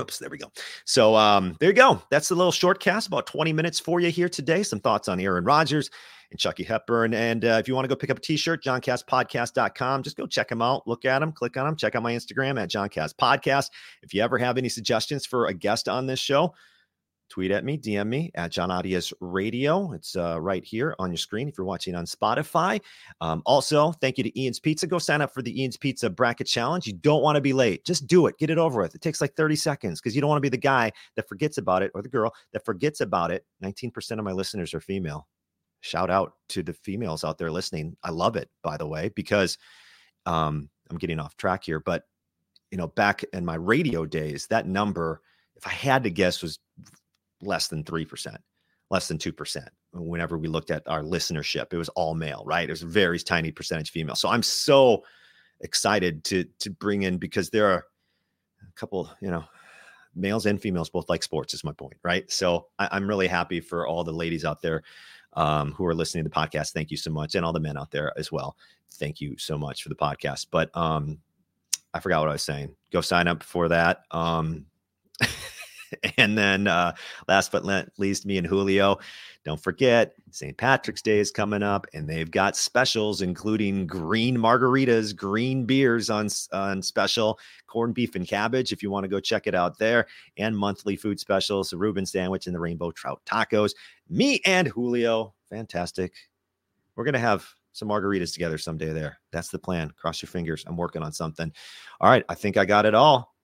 Oops, 0.00 0.18
there 0.18 0.30
we 0.30 0.38
go. 0.38 0.50
So 0.84 1.14
um, 1.14 1.56
there 1.60 1.68
you 1.68 1.74
go. 1.74 2.02
That's 2.10 2.30
a 2.30 2.34
little 2.34 2.52
short 2.52 2.80
cast, 2.80 3.06
about 3.06 3.26
20 3.26 3.52
minutes 3.52 3.78
for 3.78 4.00
you 4.00 4.10
here 4.10 4.28
today. 4.28 4.62
Some 4.64 4.80
thoughts 4.80 5.08
on 5.08 5.20
Aaron 5.20 5.44
Rodgers 5.44 5.90
and 6.30 6.40
Chucky 6.40 6.64
Hepburn. 6.64 7.14
And 7.14 7.44
uh, 7.44 7.58
if 7.60 7.68
you 7.68 7.74
want 7.74 7.84
to 7.84 7.88
go 7.88 7.96
pick 7.96 8.10
up 8.10 8.18
a 8.18 8.20
t-shirt, 8.20 8.62
johncastpodcast.com, 8.62 10.02
just 10.02 10.16
go 10.16 10.26
check 10.26 10.48
them 10.48 10.62
out, 10.62 10.86
look 10.86 11.04
at 11.04 11.20
them, 11.20 11.32
click 11.32 11.56
on 11.56 11.66
them, 11.66 11.76
check 11.76 11.94
out 11.94 12.02
my 12.02 12.12
Instagram 12.12 12.60
at 12.60 12.70
johncastpodcast. 12.70 13.70
If 14.02 14.14
you 14.14 14.22
ever 14.22 14.38
have 14.38 14.58
any 14.58 14.68
suggestions 14.68 15.26
for 15.26 15.46
a 15.46 15.54
guest 15.54 15.88
on 15.88 16.06
this 16.06 16.20
show, 16.20 16.54
tweet 17.30 17.50
at 17.50 17.64
me, 17.64 17.78
DM 17.78 18.06
me 18.06 18.30
at 18.34 18.52
Jon 18.52 18.70
Arias 18.70 19.12
Radio. 19.20 19.92
It's 19.92 20.16
uh, 20.16 20.40
right 20.40 20.64
here 20.64 20.94
on 20.98 21.10
your 21.10 21.16
screen 21.16 21.48
if 21.48 21.58
you're 21.58 21.66
watching 21.66 21.94
on 21.94 22.04
Spotify. 22.04 22.80
Um, 23.20 23.42
also, 23.44 23.92
thank 23.92 24.18
you 24.18 24.24
to 24.24 24.40
Ian's 24.40 24.60
Pizza. 24.60 24.86
Go 24.86 24.98
sign 24.98 25.20
up 25.20 25.32
for 25.32 25.42
the 25.42 25.60
Ian's 25.60 25.76
Pizza 25.76 26.10
Bracket 26.10 26.46
Challenge. 26.46 26.86
You 26.86 26.92
don't 26.92 27.22
want 27.22 27.36
to 27.36 27.40
be 27.40 27.52
late. 27.52 27.84
Just 27.84 28.06
do 28.06 28.26
it. 28.26 28.38
Get 28.38 28.50
it 28.50 28.58
over 28.58 28.80
with. 28.80 28.94
It 28.94 29.00
takes 29.00 29.20
like 29.20 29.34
30 29.34 29.56
seconds 29.56 30.00
because 30.00 30.14
you 30.14 30.20
don't 30.20 30.28
want 30.28 30.38
to 30.38 30.48
be 30.48 30.54
the 30.54 30.56
guy 30.56 30.92
that 31.16 31.28
forgets 31.28 31.58
about 31.58 31.82
it 31.82 31.90
or 31.94 32.02
the 32.02 32.08
girl 32.08 32.32
that 32.52 32.64
forgets 32.64 33.00
about 33.00 33.30
it. 33.30 33.44
19% 33.62 34.18
of 34.18 34.24
my 34.24 34.32
listeners 34.32 34.74
are 34.74 34.80
female. 34.80 35.26
Shout 35.84 36.10
out 36.10 36.32
to 36.48 36.62
the 36.62 36.72
females 36.72 37.24
out 37.24 37.36
there 37.36 37.50
listening. 37.50 37.94
I 38.02 38.10
love 38.10 38.36
it, 38.36 38.48
by 38.62 38.78
the 38.78 38.86
way, 38.86 39.10
because 39.14 39.58
um, 40.24 40.70
I'm 40.88 40.96
getting 40.96 41.20
off 41.20 41.36
track 41.36 41.64
here, 41.64 41.78
but 41.78 42.04
you 42.70 42.78
know, 42.78 42.86
back 42.86 43.22
in 43.34 43.44
my 43.44 43.56
radio 43.56 44.06
days, 44.06 44.46
that 44.46 44.66
number, 44.66 45.20
if 45.56 45.66
I 45.66 45.70
had 45.72 46.02
to 46.04 46.10
guess, 46.10 46.40
was 46.40 46.58
less 47.42 47.68
than 47.68 47.84
3%, 47.84 48.34
less 48.90 49.08
than 49.08 49.18
2%. 49.18 49.68
Whenever 49.92 50.38
we 50.38 50.48
looked 50.48 50.70
at 50.70 50.88
our 50.88 51.02
listenership, 51.02 51.66
it 51.70 51.76
was 51.76 51.90
all 51.90 52.14
male, 52.14 52.44
right? 52.46 52.66
It 52.66 52.72
was 52.72 52.82
a 52.82 52.86
very 52.86 53.18
tiny 53.18 53.52
percentage 53.52 53.90
female. 53.90 54.16
So 54.16 54.30
I'm 54.30 54.42
so 54.42 55.04
excited 55.60 56.24
to 56.24 56.44
to 56.60 56.70
bring 56.70 57.02
in 57.02 57.18
because 57.18 57.50
there 57.50 57.66
are 57.66 57.84
a 58.62 58.72
couple, 58.74 59.10
you 59.20 59.30
know, 59.30 59.44
males 60.14 60.46
and 60.46 60.60
females 60.60 60.88
both 60.88 61.10
like 61.10 61.22
sports, 61.22 61.52
is 61.52 61.62
my 61.62 61.72
point, 61.72 61.98
right? 62.02 62.30
So 62.32 62.68
I, 62.78 62.96
am 62.96 63.06
really 63.06 63.28
happy 63.28 63.60
for 63.60 63.86
all 63.86 64.02
the 64.02 64.12
ladies 64.12 64.46
out 64.46 64.62
there 64.62 64.82
um, 65.36 65.72
who 65.72 65.86
are 65.86 65.94
listening 65.94 66.24
to 66.24 66.30
the 66.30 66.34
podcast. 66.34 66.72
Thank 66.72 66.90
you 66.90 66.96
so 66.96 67.10
much. 67.10 67.34
And 67.34 67.44
all 67.44 67.52
the 67.52 67.60
men 67.60 67.76
out 67.76 67.90
there 67.90 68.12
as 68.18 68.30
well. 68.30 68.56
Thank 68.94 69.20
you 69.20 69.36
so 69.38 69.58
much 69.58 69.82
for 69.82 69.88
the 69.88 69.94
podcast. 69.94 70.46
But 70.50 70.74
um, 70.76 71.18
I 71.92 72.00
forgot 72.00 72.20
what 72.20 72.28
I 72.28 72.32
was 72.32 72.42
saying. 72.42 72.74
Go 72.92 73.00
sign 73.00 73.28
up 73.28 73.42
for 73.42 73.68
that. 73.68 74.02
Um, 74.10 74.66
and 76.16 76.36
then 76.36 76.66
uh, 76.66 76.94
last 77.28 77.52
but 77.52 77.64
not 77.64 77.88
least, 77.98 78.26
me 78.26 78.38
and 78.38 78.46
Julio. 78.46 78.98
Don't 79.44 79.62
forget, 79.62 80.14
St. 80.30 80.56
Patrick's 80.56 81.02
Day 81.02 81.18
is 81.18 81.30
coming 81.30 81.62
up, 81.62 81.86
and 81.92 82.08
they've 82.08 82.30
got 82.30 82.56
specials, 82.56 83.20
including 83.20 83.86
green 83.86 84.36
margaritas, 84.38 85.14
green 85.14 85.66
beers 85.66 86.08
on, 86.08 86.28
on 86.52 86.80
special, 86.80 87.38
corned 87.66 87.94
beef 87.94 88.14
and 88.14 88.26
cabbage, 88.26 88.72
if 88.72 88.82
you 88.82 88.90
want 88.90 89.04
to 89.04 89.08
go 89.08 89.20
check 89.20 89.46
it 89.46 89.54
out 89.54 89.78
there, 89.78 90.06
and 90.38 90.56
monthly 90.56 90.96
food 90.96 91.20
specials, 91.20 91.70
the 91.70 91.76
Reuben 91.76 92.06
sandwich 92.06 92.46
and 92.46 92.54
the 92.54 92.60
rainbow 92.60 92.90
trout 92.90 93.20
tacos. 93.26 93.74
Me 94.08 94.40
and 94.46 94.66
Julio, 94.66 95.34
fantastic. 95.50 96.14
We're 96.96 97.04
to 97.04 97.18
have 97.18 97.46
some 97.72 97.88
margaritas 97.88 98.32
together 98.32 98.56
someday 98.56 98.92
there. 98.92 99.18
That's 99.32 99.48
the 99.48 99.58
plan. 99.58 99.90
Cross 99.96 100.22
your 100.22 100.28
fingers. 100.28 100.64
I'm 100.66 100.76
working 100.76 101.02
on 101.02 101.12
something. 101.12 101.52
All 102.00 102.08
right. 102.08 102.24
I 102.28 102.34
think 102.34 102.56
I 102.56 102.64
got 102.64 102.86
it 102.86 102.94
all. 102.94 103.34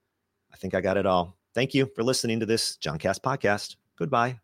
I 0.53 0.57
think 0.57 0.75
I 0.75 0.81
got 0.81 0.97
it 0.97 1.05
all. 1.05 1.37
Thank 1.55 1.75
you 1.75 1.91
for 1.95 2.03
listening 2.03 2.41
to 2.41 2.47
this 2.47 2.77
Johncast 2.77 3.21
podcast. 3.21 3.77
Goodbye. 3.97 4.41